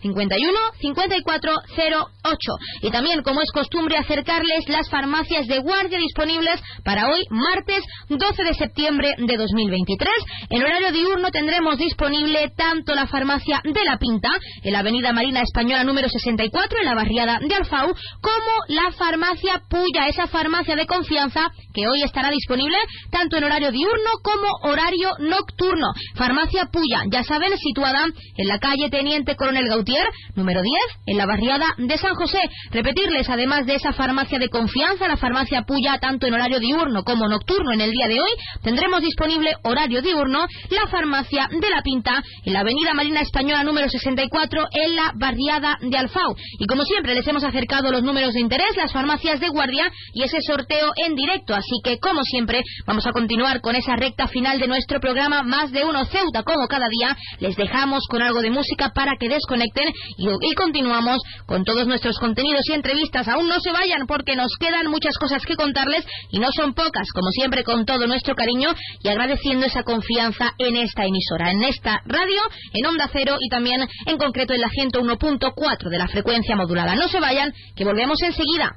[0.03, 2.57] 956-51-5408.
[2.81, 8.43] Y también, como es costumbre, acercarles las farmacias de guardia disponibles para hoy, martes 12
[8.43, 10.09] de septiembre de 2023.
[10.49, 14.29] En horario diurno tendremos disponible tanto la farmacia de La Pinta,
[14.63, 19.61] en la avenida Marina Española número 64, en la barriada de Alfau, como la farmacia
[19.69, 22.77] Puya, esa farmacia de confianza que hoy estará disponible
[23.11, 25.87] tanto en horario diurno como horario nocturno.
[26.15, 28.05] Farmacia Puya, ya saben, situada
[28.37, 30.05] en la calle Teniente Coronel Gautier,
[30.35, 30.73] número 10,
[31.07, 32.39] en la barriada de San José.
[32.71, 37.27] Repetirles, además de esa farmacia de confianza, la farmacia Puya, tanto en horario diurno como
[37.27, 41.81] nocturno en el día de hoy, tendremos disponible horario diurno la farmacia farmacia de La
[41.81, 46.35] Pinta, en la avenida Marina Española número 64, en la barriada de Alfau.
[46.59, 50.23] Y como siempre, les hemos acercado los números de interés, las farmacias de guardia y
[50.23, 51.55] ese sorteo en directo.
[51.55, 55.71] Así que, como siempre, vamos a continuar con esa recta final de nuestro programa Más
[55.71, 56.43] de Uno Ceuta.
[56.43, 61.63] Como cada día, les dejamos con algo de música para que desconecten y, continuamos con
[61.63, 63.29] todos nuestros contenidos y entrevistas.
[63.29, 67.07] Aún no se vayan porque nos quedan muchas cosas que contarles y no son pocas,
[67.13, 68.69] como siempre, con todo nuestro cariño
[69.01, 72.41] y agradeciendo esa confianza en esta emisora, en esta radio,
[72.73, 76.95] en Onda Cero y también en concreto en la 101.4 de la frecuencia modulada.
[76.95, 78.71] No se vayan, que volvemos enseguida.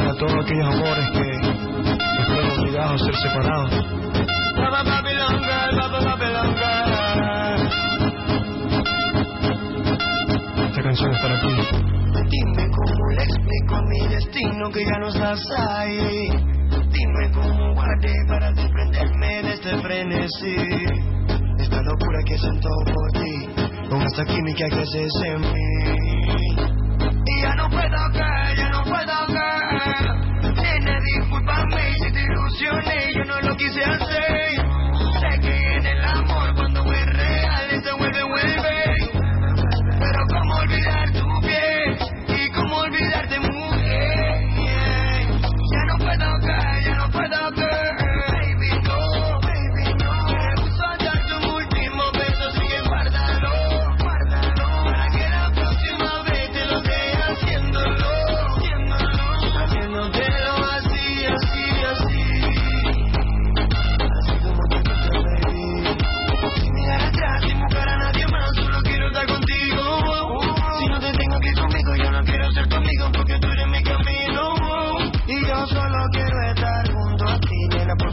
[0.00, 3.72] A todos aquellos amores que fueron obligados a ser separados.
[10.68, 11.97] Esta canción es para ti.
[12.30, 16.28] Dime cómo le explico mi destino que ya no estás ahí.
[16.68, 20.56] Dime cómo guardé para desprenderme de este frenesí.
[21.58, 23.48] Esta locura que siento por ti,
[23.88, 25.42] con esta química que haces en.
[27.26, 30.54] Y ya no puedo caer, ya no puedo caer.
[30.54, 34.66] Nena, discúlpame si te ilusioné, yo no lo quise hacer.
[35.20, 38.78] Sé que en el amor cuando es real, se vuelve, vuelve.
[39.98, 41.07] Pero cómo olvidar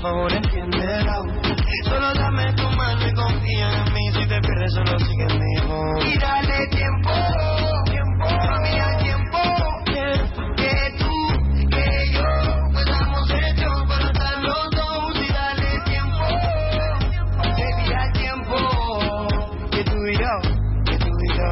[0.06, 1.26] favor entiéndelo.
[1.86, 4.12] Solo dame tu mano y confía en mí.
[4.14, 5.54] Si te pierdes, solo sigue en mi.
[6.12, 7.12] Y dale tiempo,
[7.86, 8.26] tiempo,
[8.62, 9.40] mí al tiempo.
[10.58, 11.14] Que, tú,
[11.70, 12.30] que yo,
[12.80, 15.16] estamos hechos para estar los dos.
[15.16, 16.26] Y dale tiempo,
[17.40, 18.58] baby, al tiempo.
[19.72, 20.34] Que tú y yo,
[20.86, 21.50] que tú y yo,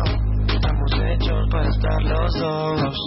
[0.54, 3.03] estamos hechos para estar los dos.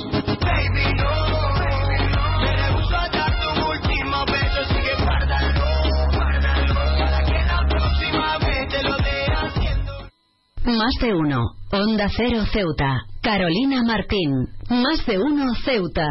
[10.67, 11.45] Más de uno.
[11.71, 12.99] Onda Cero Ceuta.
[13.23, 14.49] Carolina Martín.
[14.69, 16.09] Más de uno Ceuta.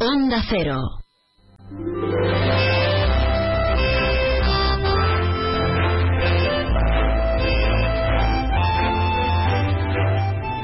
[0.00, 0.80] Onda Cero.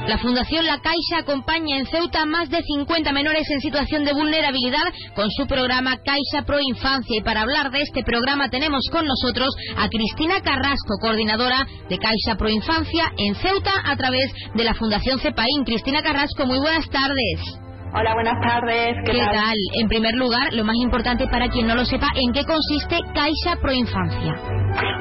[0.09, 4.91] La Fundación La Caixa acompaña en Ceuta más de 50 menores en situación de vulnerabilidad
[5.13, 7.19] con su programa Caixa Pro Infancia.
[7.19, 12.39] Y para hablar de este programa tenemos con nosotros a Cristina Carrasco, coordinadora de Caixa
[12.39, 15.63] Pro Infancia en Ceuta a través de la Fundación CEPAIN.
[15.63, 17.68] Cristina Carrasco, muy buenas tardes.
[17.91, 18.95] Hola, buenas tardes.
[19.03, 19.55] ¿Qué, tal?
[19.81, 23.59] En primer lugar, lo más importante para quien no lo sepa, ¿en qué consiste Caixa
[23.61, 24.35] Pro Infancia?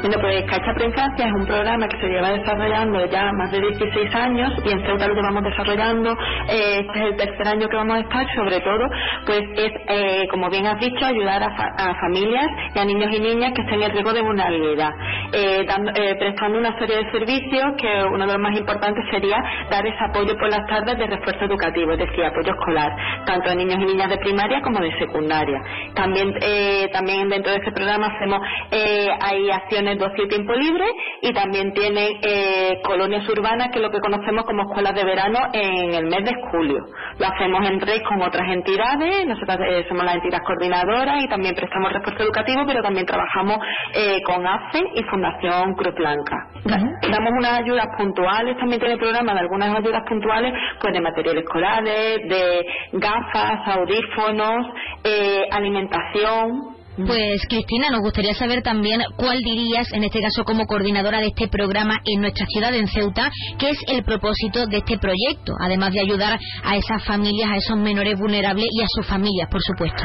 [0.00, 4.14] Bueno, pues Caixa Preinfancia es un programa que se lleva desarrollando ya más de 16
[4.14, 6.12] años y en Ceuta lo llevamos desarrollando.
[6.48, 8.26] eh, este es el tercer año que vamos a estar.
[8.34, 8.84] Sobre todo,
[9.26, 13.10] pues es, eh, como bien has dicho, ayudar a, fa- a familias y a niños
[13.12, 14.90] y niñas que estén en riesgo de vulnerabilidad,
[15.32, 19.36] eh, dando- eh, prestando una serie de servicios que uno de los más importantes sería
[19.70, 22.77] dar ese apoyo por las tardes de refuerzo educativo, es decir, apoyo escolar,
[23.26, 25.60] tanto a niños y niñas de primaria como de secundaria.
[25.94, 28.40] También, eh, también dentro de este programa hacemos
[28.70, 30.86] eh, hay acciones de ocio y tiempo libre
[31.22, 35.38] y también tiene eh, colonias urbanas que es lo que conocemos como escuelas de verano
[35.52, 36.84] en el mes de julio.
[37.18, 41.54] Lo hacemos en red con otras entidades, nosotros eh, somos la entidad coordinadora y también
[41.54, 43.58] prestamos refuerzo educativo, pero también trabajamos
[43.94, 46.36] eh, con AFE y Fundación Cruz Blanca.
[46.64, 52.18] Damos unas ayudas puntuales, también tiene programa de algunas ayudas puntuales, pues de materiales escolares,
[52.28, 54.66] de gafas, audífonos,
[55.04, 56.76] eh, alimentación.
[57.06, 61.46] Pues Cristina, nos gustaría saber también cuál dirías, en este caso como coordinadora de este
[61.46, 66.00] programa en nuestra ciudad, en Ceuta, qué es el propósito de este proyecto, además de
[66.00, 70.02] ayudar a esas familias, a esos menores vulnerables y a sus familias, por supuesto.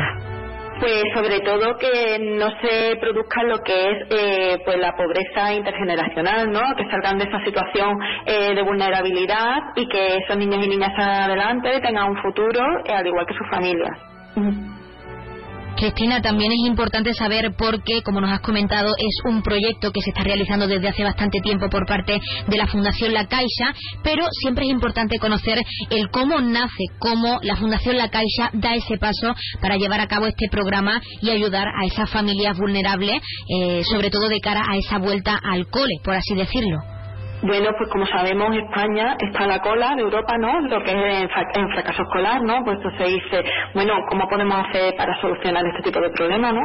[0.83, 6.51] Pues sobre todo que no se produzca lo que es eh, pues la pobreza intergeneracional,
[6.51, 6.59] ¿no?
[6.75, 11.79] Que salgan de esa situación eh, de vulnerabilidad y que esos niños y niñas adelante
[11.79, 13.97] tengan un futuro, eh, al igual que sus familias.
[15.83, 20.01] Cristina, también es importante saber por qué, como nos has comentado, es un proyecto que
[20.01, 24.25] se está realizando desde hace bastante tiempo por parte de la Fundación La Caixa, pero
[24.31, 29.35] siempre es importante conocer el cómo nace, cómo la Fundación La Caixa da ese paso
[29.59, 34.29] para llevar a cabo este programa y ayudar a esas familias vulnerables, eh, sobre todo
[34.29, 36.92] de cara a esa vuelta al cole, por así decirlo.
[37.43, 40.61] Bueno, pues como sabemos, España está a la cola de Europa, ¿no?
[40.61, 42.63] Lo que es en, fra- en fracaso escolar, ¿no?
[42.63, 43.43] Pues se dice,
[43.73, 46.61] bueno, ¿cómo podemos hacer para solucionar este tipo de problemas, no?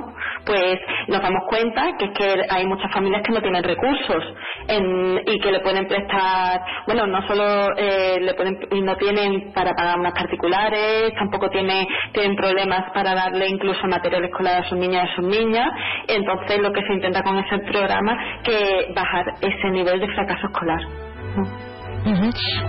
[0.47, 0.79] Pues
[1.09, 4.25] nos damos cuenta que es que hay muchas familias que no tienen recursos
[4.69, 9.53] en- y que le pueden prestar, bueno, no solo eh, le pueden y no tienen
[9.53, 14.79] para pagar unas particulares, tampoco tienen tienen problemas para darle incluso material escolar a sus
[14.79, 15.69] niñas y a sus niñas.
[16.07, 20.68] Entonces, lo que se intenta con ese programa que bajar ese nivel de fracaso escolar.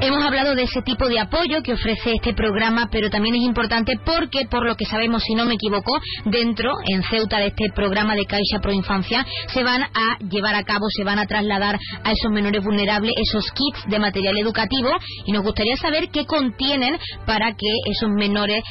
[0.02, 3.94] Hemos hablado de ese tipo de apoyo que ofrece este programa, pero también es importante
[4.04, 8.16] porque, por lo que sabemos, si no me equivoco, dentro, en Ceuta, de este programa
[8.16, 12.12] de Caixa Pro Infancia, se van a llevar a cabo, se van a trasladar a
[12.12, 14.90] esos menores vulnerables esos kits de material educativo
[15.26, 18.64] y nos gustaría saber qué contienen para que esos menores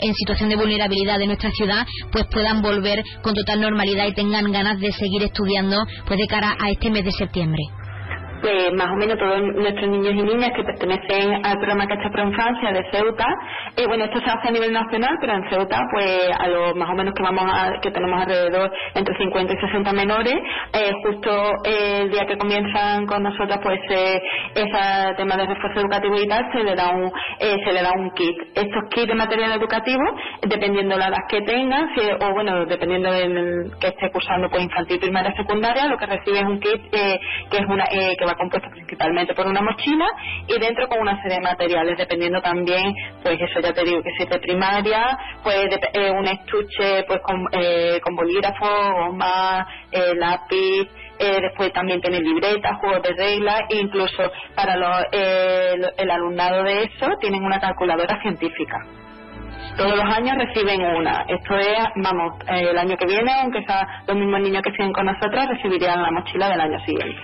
[0.00, 4.50] en situación de vulnerabilidad de nuestra ciudad pues puedan volver con total normalidad y tengan
[4.52, 7.62] ganas de seguir estudiando pues de cara a este mes de septiembre.
[8.40, 12.24] Pues más o menos todos nuestros niños y niñas que pertenecen al programa Cacha Pro
[12.24, 13.26] Infancia de Ceuta,
[13.76, 16.88] eh, bueno, esto se hace a nivel nacional, pero en Ceuta, pues a lo más
[16.90, 20.34] o menos que vamos a, que tenemos alrededor entre 50 y 60 menores,
[20.72, 21.30] eh, justo
[21.64, 24.20] eh, el día que comienzan con nosotros, pues eh,
[24.54, 27.10] ese tema de refuerzo educativo y tal, se le da un,
[27.40, 28.36] eh, se le da un kit.
[28.54, 30.02] Estos kits de material educativo,
[30.42, 34.62] dependiendo de la edad que tengan, si- o bueno, dependiendo del que esté cursando, pues
[34.64, 37.18] infantil, primaria, secundaria, lo que recibe es un kit eh,
[37.50, 40.06] que es una, eh, que va principalmente por una mochila
[40.48, 42.92] y dentro con una serie de materiales, dependiendo también,
[43.22, 47.20] pues eso ya te digo, que si es primaria, pues de- eh, un estuche pues
[47.22, 50.88] con, eh, con bolígrafo, goma, eh, lápiz,
[51.18, 56.62] eh, después también tiene libretas, juegos de reglas, e incluso para los, eh, el- alumnado
[56.64, 58.76] de eso tienen una calculadora científica.
[59.76, 61.24] Todos los años reciben una.
[61.28, 64.92] Esto es, vamos, eh, el año que viene, aunque sea los mismos niños que siguen
[64.92, 67.20] con nosotros, recibirían la mochila del año siguiente.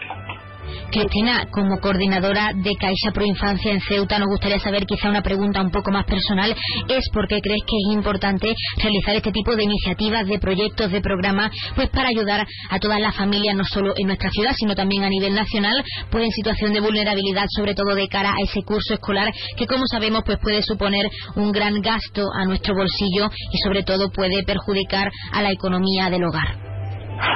[0.90, 5.60] Cristina, como coordinadora de Caixa Pro Infancia en Ceuta, nos gustaría saber quizá una pregunta
[5.60, 6.54] un poco más personal,
[6.88, 11.00] es por qué crees que es importante realizar este tipo de iniciativas, de proyectos, de
[11.00, 15.04] programas, pues para ayudar a todas las familias, no solo en nuestra ciudad, sino también
[15.04, 18.94] a nivel nacional, pues en situación de vulnerabilidad, sobre todo de cara a ese curso
[18.94, 23.82] escolar, que como sabemos, pues puede suponer un gran gasto a nuestro bolsillo y sobre
[23.82, 26.71] todo puede perjudicar a la economía del hogar.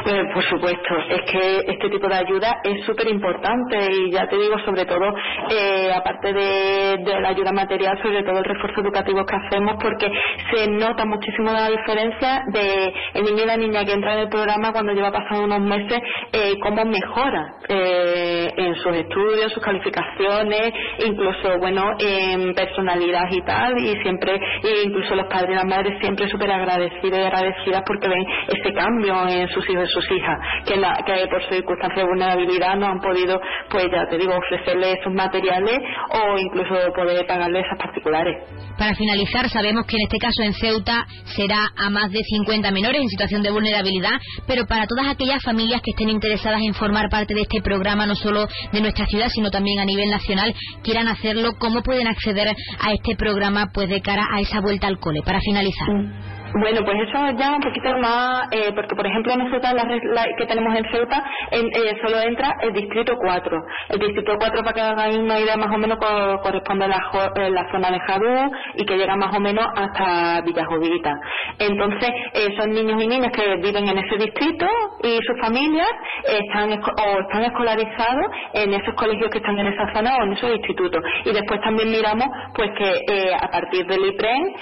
[0.07, 4.37] Eh, por supuesto, es que este tipo de ayuda es súper importante y ya te
[4.37, 5.15] digo, sobre todo,
[5.51, 10.11] eh, aparte de, la ayuda material, sobre todo el refuerzo educativo que hacemos, porque
[10.53, 14.29] se nota muchísimo la diferencia de el niño y la niña que entra en el
[14.29, 16.01] programa cuando lleva pasando unos meses,
[16.33, 20.73] eh, cómo mejora eh, en sus estudios, sus calificaciones,
[21.05, 24.41] incluso, bueno, en personalidad y tal, y siempre,
[24.85, 29.29] incluso los padres y las madres siempre súper agradecidos y agradecidas porque ven ese cambio
[29.29, 33.41] en sus de sus hijas, que, la, que por circunstancias de vulnerabilidad no han podido,
[33.71, 35.79] pues ya te digo, ofrecerle esos materiales
[36.11, 38.37] o incluso poder pagarle esas particulares.
[38.79, 43.01] Para finalizar, sabemos que en este caso en Ceuta será a más de 50 menores
[43.01, 47.35] en situación de vulnerabilidad, pero para todas aquellas familias que estén interesadas en formar parte
[47.35, 51.53] de este programa, no solo de nuestra ciudad, sino también a nivel nacional, quieran hacerlo,
[51.59, 55.23] ¿cómo pueden acceder a este programa pues de cara a esa vuelta al cole?
[55.25, 55.89] Para finalizar.
[55.89, 56.36] Mm.
[56.59, 60.47] Bueno, pues eso ya un poquito más, eh, porque por ejemplo Ceuta, la, la, que
[60.47, 63.59] tenemos en Ceuta, en, eh, solo entra el distrito 4.
[63.91, 66.97] El distrito 4, para que hagáis una idea, más o menos corresponde a la,
[67.37, 71.13] eh, la, zona de Jadú y que llega más o menos hasta Villajovita.
[71.59, 74.67] Entonces, esos niños y niñas que viven en ese distrito
[75.03, 75.91] y sus familias
[76.27, 80.51] están o están escolarizados en esos colegios que están en esa zona o en esos
[80.53, 81.03] institutos.
[81.27, 84.55] Y después también miramos pues que a partir del IPREN,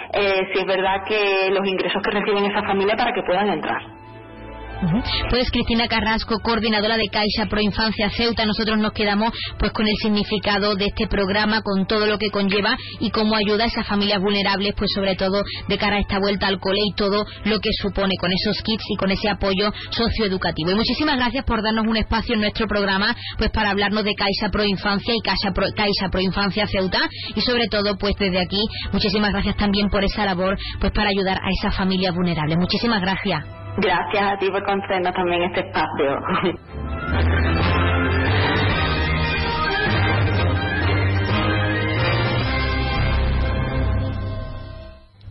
[0.52, 4.03] si es verdad que los ingresos que reciben esa familia para que puedan entrar.
[5.30, 9.94] Pues Cristina Carrasco, coordinadora de Caixa Pro Infancia Ceuta, nosotros nos quedamos pues con el
[10.02, 14.20] significado de este programa, con todo lo que conlleva y cómo ayuda a esas familias
[14.20, 17.70] vulnerables, pues sobre todo de cara a esta vuelta al cole y todo lo que
[17.80, 20.70] supone con esos kits y con ese apoyo socioeducativo.
[20.70, 24.50] Y muchísimas gracias por darnos un espacio en nuestro programa, pues para hablarnos de Caixa
[24.50, 27.00] Pro Infancia y Caixa Pro, Caixa Pro Infancia Ceuta
[27.34, 28.62] y sobre todo pues desde aquí
[28.92, 32.58] muchísimas gracias también por esa labor pues para ayudar a esas familias vulnerables.
[32.58, 33.63] Muchísimas gracias.
[33.76, 36.20] Gracias a ti por concedernos también este espacio.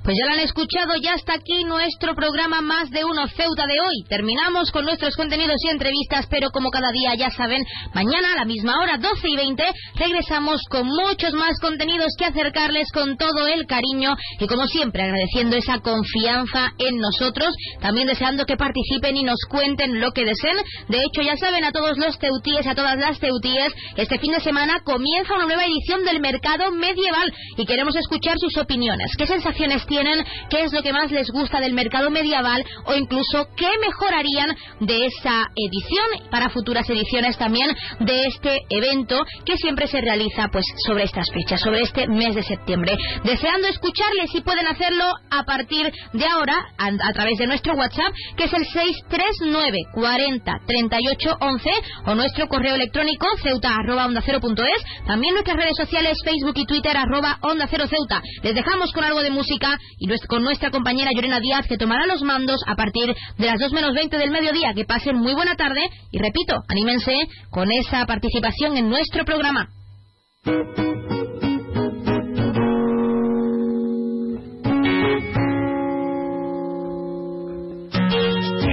[0.03, 3.79] Pues ya lo han escuchado, ya está aquí nuestro programa Más de Uno Ceuta de
[3.79, 4.03] hoy.
[4.09, 7.63] Terminamos con nuestros contenidos y entrevistas, pero como cada día ya saben,
[7.93, 9.63] mañana a la misma hora, 12 y 20,
[9.95, 15.55] regresamos con muchos más contenidos que acercarles con todo el cariño y como siempre agradeciendo
[15.55, 20.57] esa confianza en nosotros, también deseando que participen y nos cuenten lo que deseen.
[20.89, 24.41] De hecho, ya saben a todos los teutíes, a todas las teutíes, este fin de
[24.41, 29.15] semana comienza una nueva edición del Mercado Medieval y queremos escuchar sus opiniones.
[29.17, 30.25] ¿Qué sensaciones tienen?
[30.49, 35.05] qué es lo que más les gusta del mercado medieval o incluso qué mejorarían de
[35.05, 41.03] esa edición para futuras ediciones también de este evento que siempre se realiza pues sobre
[41.03, 42.97] estas fechas, sobre este mes de septiembre.
[43.23, 48.45] Deseando escucharles si pueden hacerlo a partir de ahora a, través de nuestro WhatsApp que
[48.45, 51.69] es el 639 40 38 11
[52.07, 56.65] o nuestro correo electrónico ceuta arroba cero punto es, también nuestras redes sociales Facebook y
[56.65, 58.21] Twitter arroba onda cero ceuta.
[58.41, 62.21] Les dejamos con algo de música y con nuestra compañera Llorena Díaz que tomará los
[62.21, 64.73] mandos a partir de las 2 menos 20 del mediodía.
[64.73, 65.81] Que pasen muy buena tarde
[66.11, 67.13] y repito, anímense
[67.49, 69.69] con esa participación en nuestro programa.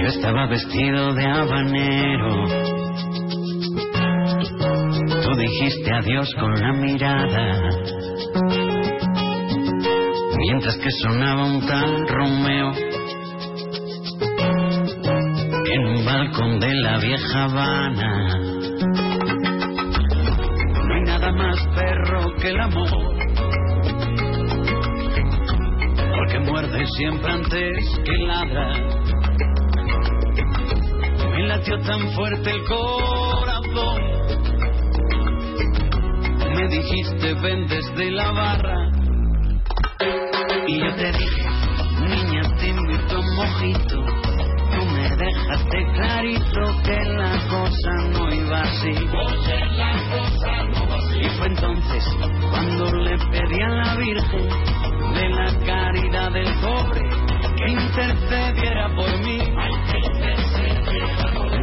[0.01, 2.45] Yo estaba vestido de habanero.
[5.23, 7.61] Tú dijiste adiós con la mirada
[10.41, 12.71] mientras que sonaba un tal Romeo
[15.71, 18.39] en un balcón de la vieja Habana.
[20.83, 22.89] No hay nada más perro que el amor,
[26.15, 28.73] porque muerde siempre antes que ladra.
[31.33, 34.01] Me latió tan fuerte el corazón.
[36.55, 38.90] Me dijiste ven desde la barra
[40.71, 41.43] y yo te dije,
[41.99, 44.05] niña, te invito a un mojito.
[44.71, 48.93] Tú me dejaste clarito que la cosa no iba así.
[51.19, 52.05] Y fue entonces
[52.49, 54.47] cuando le pedí a la Virgen
[55.13, 57.01] de la caridad del pobre
[57.57, 59.39] que intercediera por mí.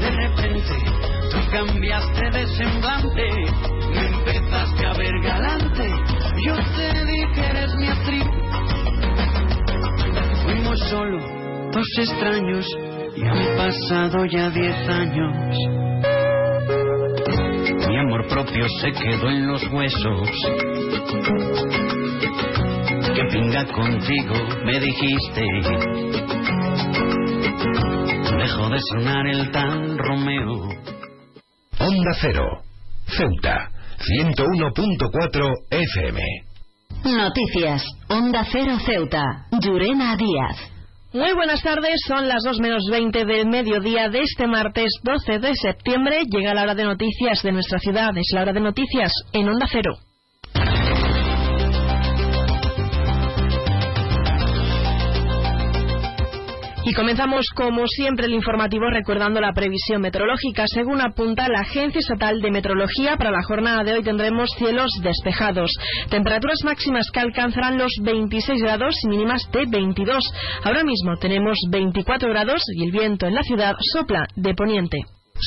[0.01, 0.76] De repente
[1.30, 3.30] tú cambiaste de semblante,
[3.90, 5.90] me empezaste a ver galante.
[6.44, 8.47] Yo te dije, eres mi actriz
[10.78, 12.66] momentos extraños
[13.16, 15.56] y han pasado ya diez años.
[17.88, 20.30] Mi amor propio se quedó en los huesos.
[23.14, 24.34] Que pinga contigo,
[24.64, 25.42] me dijiste.
[28.38, 30.68] Dejo de sonar el tal Romeo.
[31.80, 32.62] Onda Cero,
[33.06, 36.20] Ceuta, 101.4 FM.
[37.05, 37.84] Noticias.
[38.09, 39.47] Onda Cero Ceuta.
[39.60, 40.56] Llurena Díaz.
[41.12, 45.52] Muy buenas tardes, son las 2 menos 20 del mediodía de este martes 12 de
[45.55, 46.20] septiembre.
[46.30, 49.66] Llega la hora de noticias de nuestra ciudad, es la hora de noticias en Onda
[49.70, 49.94] Cero.
[56.89, 60.65] Y comenzamos, como siempre, el informativo recordando la previsión meteorológica.
[60.66, 65.70] Según apunta la Agencia Estatal de Meteorología, para la jornada de hoy tendremos cielos despejados.
[66.09, 70.32] Temperaturas máximas que alcanzarán los 26 grados y mínimas de 22.
[70.65, 74.97] Ahora mismo tenemos 24 grados y el viento en la ciudad sopla de poniente.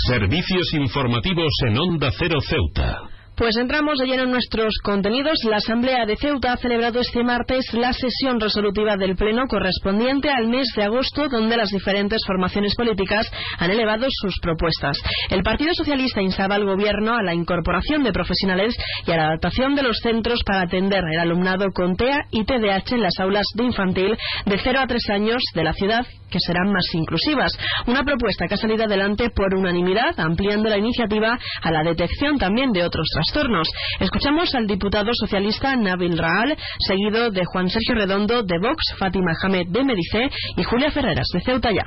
[0.09, 3.10] Servicios informativos en Onda Cero Ceuta.
[3.35, 5.37] Pues entramos de en nuestros contenidos.
[5.49, 10.47] La Asamblea de Ceuta ha celebrado este martes la sesión resolutiva del Pleno correspondiente al
[10.47, 13.25] mes de agosto, donde las diferentes formaciones políticas
[13.57, 14.97] han elevado sus propuestas.
[15.29, 18.75] El Partido Socialista instaba al Gobierno a la incorporación de profesionales
[19.07, 22.95] y a la adaptación de los centros para atender el alumnado con TEA y TDAH
[22.95, 26.71] en las aulas de infantil de 0 a 3 años de la ciudad que serán
[26.71, 27.51] más inclusivas.
[27.85, 32.71] Una propuesta que ha salido adelante por unanimidad, ampliando la iniciativa a la detección también
[32.71, 33.67] de otros trastornos.
[33.99, 39.67] Escuchamos al diputado socialista Nabil Raal, seguido de Juan Sergio Redondo de Vox, Fátima Hamed
[39.67, 41.85] de Medice y Julia Ferreras de Ceuta Ya.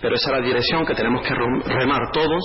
[0.00, 2.42] Pero esa es la dirección que tenemos que remar todos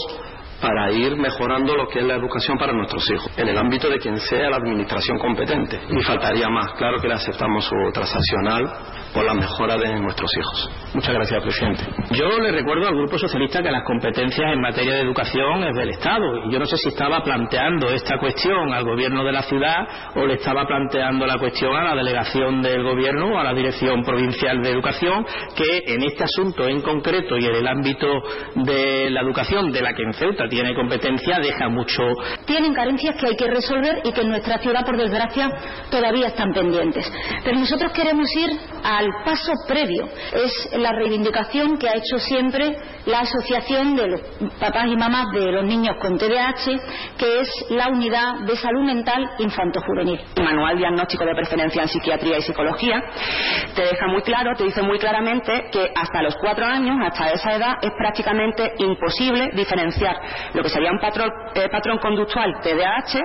[0.61, 3.97] para ir mejorando lo que es la educación para nuestros hijos, en el ámbito de
[3.97, 5.79] quien sea la administración competente.
[5.89, 8.65] Y faltaría más, claro que le aceptamos su transaccional
[9.13, 10.71] por la mejora de nuestros hijos.
[10.93, 11.83] Muchas gracias, presidente.
[12.11, 15.89] Yo le recuerdo al Grupo Socialista que las competencias en materia de educación es del
[15.89, 16.45] Estado.
[16.45, 20.25] Y yo no sé si estaba planteando esta cuestión al gobierno de la ciudad o
[20.25, 24.61] le estaba planteando la cuestión a la delegación del gobierno o a la Dirección Provincial
[24.61, 25.25] de Educación,
[25.55, 28.07] que en este asunto en concreto y en el ámbito
[28.55, 32.03] de la educación de la que en Ceuta tiene competencia deja mucho.
[32.45, 35.49] Tienen carencias que hay que resolver y que en nuestra ciudad, por desgracia,
[35.89, 37.11] todavía están pendientes.
[37.43, 38.49] Pero nosotros queremos ir
[38.83, 40.07] al paso previo.
[40.33, 42.75] Es la reivindicación que ha hecho siempre
[43.05, 44.21] la Asociación de los
[44.59, 46.65] Papás y Mamás de los Niños con TDAH,
[47.17, 50.19] que es la Unidad de Salud Mental Infanto-Juvenil.
[50.41, 53.01] Manual Diagnóstico de Preferencia en Psiquiatría y Psicología
[53.75, 57.55] te deja muy claro, te dice muy claramente que hasta los cuatro años, hasta esa
[57.55, 60.15] edad, es prácticamente imposible diferenciar
[60.53, 61.69] lo que sería un patrón, eh,
[62.01, 63.19] conductual TDAH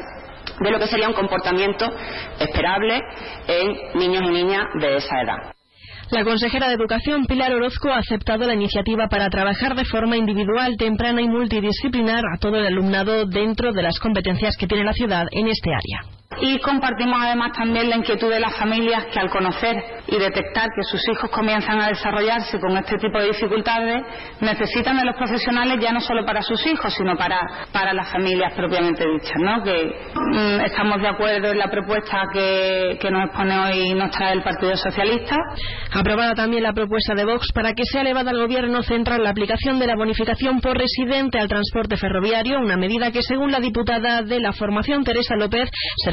[0.61, 1.87] de lo que sería un comportamiento
[2.39, 3.01] esperable
[3.47, 5.53] en niños y niñas de esa edad.
[6.11, 10.77] La consejera de Educación, Pilar Orozco, ha aceptado la iniciativa para trabajar de forma individual,
[10.77, 15.25] temprana y multidisciplinar a todo el alumnado dentro de las competencias que tiene la ciudad
[15.31, 16.22] en este área.
[16.41, 19.77] Y compartimos además también la inquietud de las familias que al conocer
[20.09, 24.03] y detectar que sus hijos comienzan a desarrollarse con este tipo de dificultades,
[24.41, 28.53] necesitan de los profesionales ya no solo para sus hijos, sino para, para las familias
[28.55, 29.63] propiamente dichas, ¿no?
[29.63, 34.33] Que mm, estamos de acuerdo en la propuesta que, que nos expone hoy nos trae
[34.33, 35.37] el Partido Socialista.
[35.93, 39.79] Aprobada también la propuesta de Vox para que sea elevada al Gobierno central la aplicación
[39.79, 44.41] de la bonificación por residente al transporte ferroviario, una medida que, según la diputada de
[44.41, 45.69] la formación Teresa López,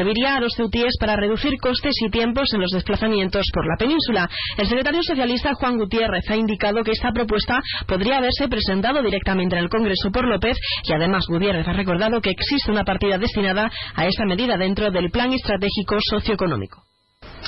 [0.10, 4.27] serviría a los ceutíes para reducir costes y tiempos en los desplazamientos por la península.
[4.57, 9.64] El secretario socialista Juan Gutiérrez ha indicado que esta propuesta podría haberse presentado directamente en
[9.64, 14.07] el Congreso por López y además Gutiérrez ha recordado que existe una partida destinada a
[14.07, 16.89] esta medida dentro del Plan Estratégico Socioeconómico.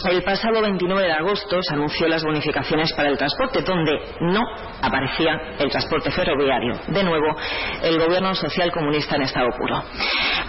[0.10, 3.92] El pasado 29 de agosto se anunció las bonificaciones para el transporte, donde
[4.22, 4.42] no
[4.82, 6.80] aparecía el transporte ferroviario.
[6.88, 7.36] De nuevo,
[7.84, 9.84] el gobierno social comunista en estado puro.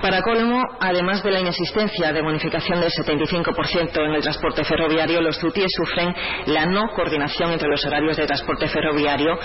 [0.00, 5.38] Para colmo, además de la inexistencia de bonificación del 75% en el transporte ferroviario, los
[5.38, 6.14] zutíes sufren
[6.46, 9.38] la no coordinación entre los horarios de transporte ferroviario,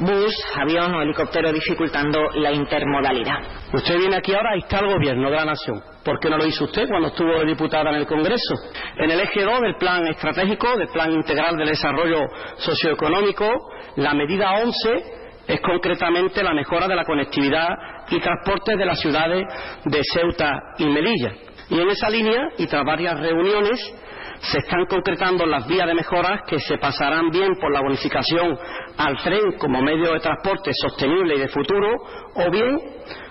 [0.00, 3.38] bus, avión o helicóptero, dificultando la intermodalidad.
[3.72, 6.46] Usted viene aquí ahora y está el gobierno de la nación ¿Por qué no lo
[6.46, 8.54] hizo usted cuando estuvo de diputada en el Congreso?
[8.96, 12.20] En el eje 2 del plan estratégico, del plan integral de desarrollo
[12.58, 13.48] socioeconómico,
[13.96, 17.68] la medida 11 es concretamente la mejora de la conectividad
[18.10, 19.44] y transporte de las ciudades
[19.84, 21.32] de Ceuta y Melilla.
[21.70, 23.80] Y en esa línea, y tras varias reuniones,
[24.40, 28.58] se están concretando las vías de mejoras que se pasarán bien por la bonificación
[28.98, 31.88] al tren como medio de transporte sostenible y de futuro,
[32.34, 32.78] o bien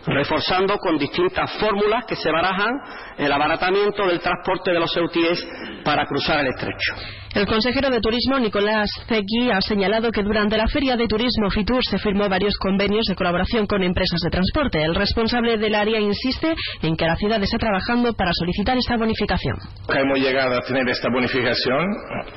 [0.05, 2.71] reforzando con distintas fórmulas que se barajan
[3.17, 5.47] el abaratamiento del transporte de los EUTIES
[5.83, 7.23] para cruzar el estrecho.
[7.33, 11.81] El consejero de Turismo, Nicolás Zegui, ha señalado que durante la Feria de Turismo FITUR
[11.83, 14.83] se firmó varios convenios de colaboración con empresas de transporte.
[14.83, 16.53] El responsable del área insiste
[16.83, 19.57] en que la ciudad está trabajando para solicitar esta bonificación.
[19.89, 21.87] Hemos llegado a tener esta bonificación.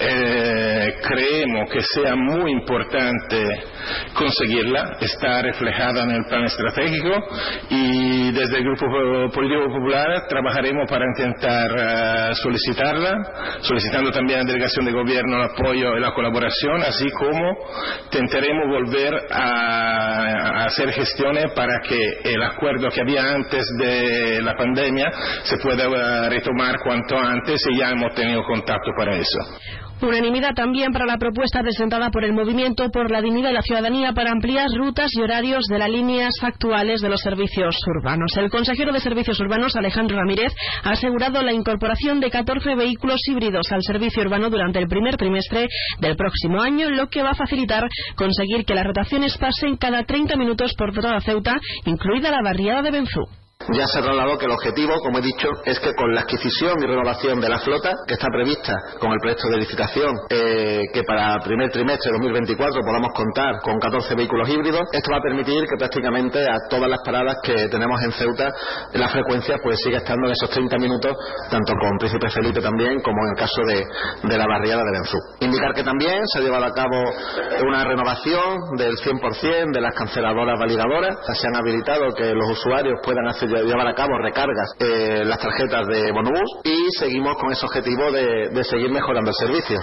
[0.00, 3.44] Eh, creemos que sea muy importante
[4.14, 4.96] conseguirla.
[4.98, 7.10] Está reflejada en el plan estratégico
[7.70, 8.86] y desde el Grupo
[9.32, 15.50] Político Popular trabajaremos para intentar uh, solicitarla, solicitando también a la delegación de gobierno el
[15.50, 17.56] apoyo y la colaboración, así como
[18.04, 24.54] intentaremos volver a, a hacer gestiones para que el acuerdo que había antes de la
[24.54, 25.10] pandemia
[25.44, 29.85] se pueda uh, retomar cuanto antes y ya hemos tenido contacto para eso.
[30.02, 34.12] Unanimidad también para la propuesta presentada por el Movimiento por la Dignidad y la Ciudadanía
[34.12, 38.36] para ampliar rutas y horarios de las líneas actuales de los servicios urbanos.
[38.36, 40.52] El consejero de Servicios Urbanos, Alejandro Ramírez,
[40.84, 45.66] ha asegurado la incorporación de 14 vehículos híbridos al servicio urbano durante el primer trimestre
[45.98, 50.36] del próximo año, lo que va a facilitar conseguir que las rotaciones pasen cada 30
[50.36, 51.56] minutos por toda Ceuta,
[51.86, 53.24] incluida la barriada de Benzú.
[53.74, 56.86] Ya se trasladó que el objetivo, como he dicho, es que con la adquisición y
[56.86, 61.38] renovación de la flota, que está prevista con el proyecto de licitación, eh, que para
[61.40, 65.76] primer trimestre de 2024 podamos contar con 14 vehículos híbridos, esto va a permitir que
[65.78, 68.52] prácticamente a todas las paradas que tenemos en Ceuta,
[68.92, 71.16] la frecuencia pues siga estando en esos 30 minutos,
[71.50, 75.18] tanto con Príncipe Felipe también, como en el caso de, la barriada de Benzú.
[75.40, 77.02] Indicar que también se ha llevado a cabo
[77.66, 83.26] una renovación del 100% de las canceladoras validadoras, se han habilitado que los usuarios puedan
[83.28, 88.10] hacer llevar a cabo recargas eh, las tarjetas de Bonobús y seguimos con ese objetivo
[88.10, 89.78] de, seguir mejorando el servicio.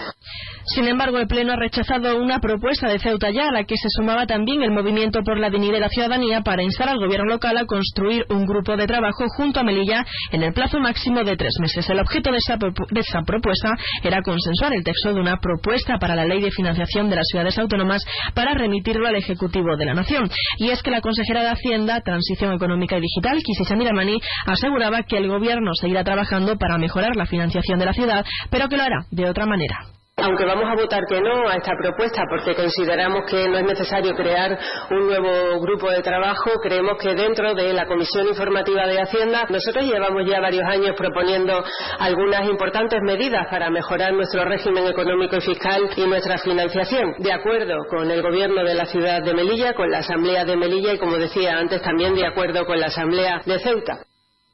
[0.65, 3.89] Sin embargo, el Pleno ha rechazado una propuesta de Ceuta ya, a la que se
[3.89, 7.57] sumaba también el Movimiento por la Dignidad de la Ciudadanía para instar al Gobierno local
[7.57, 11.53] a construir un grupo de trabajo junto a Melilla en el plazo máximo de tres
[11.59, 11.89] meses.
[11.89, 13.71] El objeto de esa, de esa propuesta
[14.03, 17.57] era consensuar el texto de una propuesta para la Ley de Financiación de las Ciudades
[17.57, 18.01] Autónomas
[18.33, 20.29] para remitirlo al Ejecutivo de la Nación.
[20.57, 25.17] Y es que la consejera de Hacienda, Transición Económica y Digital, Kisi Miramani, aseguraba que
[25.17, 29.05] el Gobierno seguirá trabajando para mejorar la financiación de la ciudad, pero que lo hará
[29.11, 29.93] de otra manera.
[30.23, 34.15] Aunque vamos a votar que no a esta propuesta porque consideramos que no es necesario
[34.15, 34.57] crear
[34.89, 39.83] un nuevo grupo de trabajo, creemos que dentro de la Comisión Informativa de Hacienda nosotros
[39.83, 41.61] llevamos ya varios años proponiendo
[41.99, 47.75] algunas importantes medidas para mejorar nuestro régimen económico y fiscal y nuestra financiación, de acuerdo
[47.89, 51.17] con el Gobierno de la ciudad de Melilla, con la Asamblea de Melilla y, como
[51.17, 54.05] decía antes, también de acuerdo con la Asamblea de Ceuta.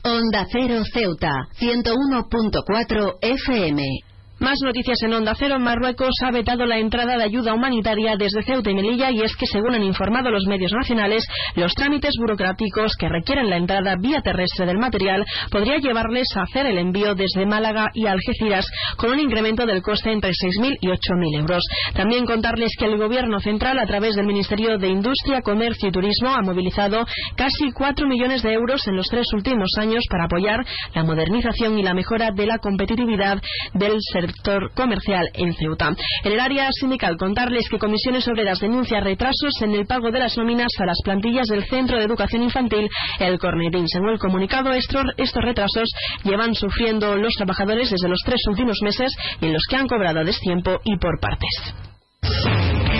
[0.04, 1.30] Onda Cero Ceuta,
[1.60, 4.09] 101.4 FM.
[4.40, 5.60] Más noticias en Onda Cero.
[5.60, 9.46] Marruecos ha vetado la entrada de ayuda humanitaria desde Ceuta y Melilla y es que,
[9.46, 11.26] según han informado los medios nacionales,
[11.56, 16.68] los trámites burocráticos que requieren la entrada vía terrestre del material podría llevarles a hacer
[16.68, 21.40] el envío desde Málaga y Algeciras con un incremento del coste entre 6.000 y 8.000
[21.42, 21.64] euros.
[21.94, 26.30] También contarles que el Gobierno central, a través del Ministerio de Industria, Comercio y Turismo,
[26.30, 27.06] ha movilizado
[27.36, 31.84] casi 4 millones de euros en los tres últimos años para apoyar la modernización y
[31.84, 33.42] la mejora de la competitividad
[33.74, 35.94] del sector sector comercial en Ceuta.
[36.24, 40.38] En el área sindical, contarles que Comisiones Obreras denuncia retrasos en el pago de las
[40.38, 42.90] nóminas a las plantillas del Centro de Educación Infantil
[43.20, 43.88] El Cornerín.
[43.88, 45.04] Según el comunicado, estos,
[45.44, 45.90] retrasos
[46.24, 49.12] llevan sufriendo los trabajadores desde los tres últimos meses
[49.42, 52.99] en los que han cobrado a destiempo y por partes.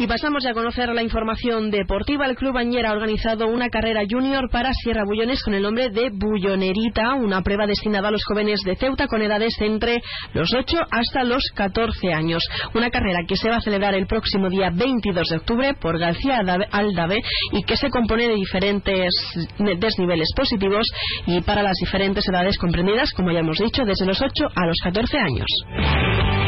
[0.00, 2.26] Y pasamos ya a conocer la información deportiva.
[2.26, 6.10] El Club Bañera ha organizado una carrera junior para Sierra Bullones con el nombre de
[6.10, 10.00] Bullonerita, una prueba destinada a los jóvenes de Ceuta con edades entre
[10.34, 12.44] los 8 hasta los 14 años.
[12.74, 16.42] Una carrera que se va a celebrar el próximo día 22 de octubre por García
[16.70, 17.16] Aldave
[17.50, 19.12] y que se compone de diferentes
[19.58, 20.86] desniveles positivos
[21.26, 24.76] y para las diferentes edades comprendidas, como ya hemos dicho, desde los 8 a los
[24.80, 26.47] 14 años.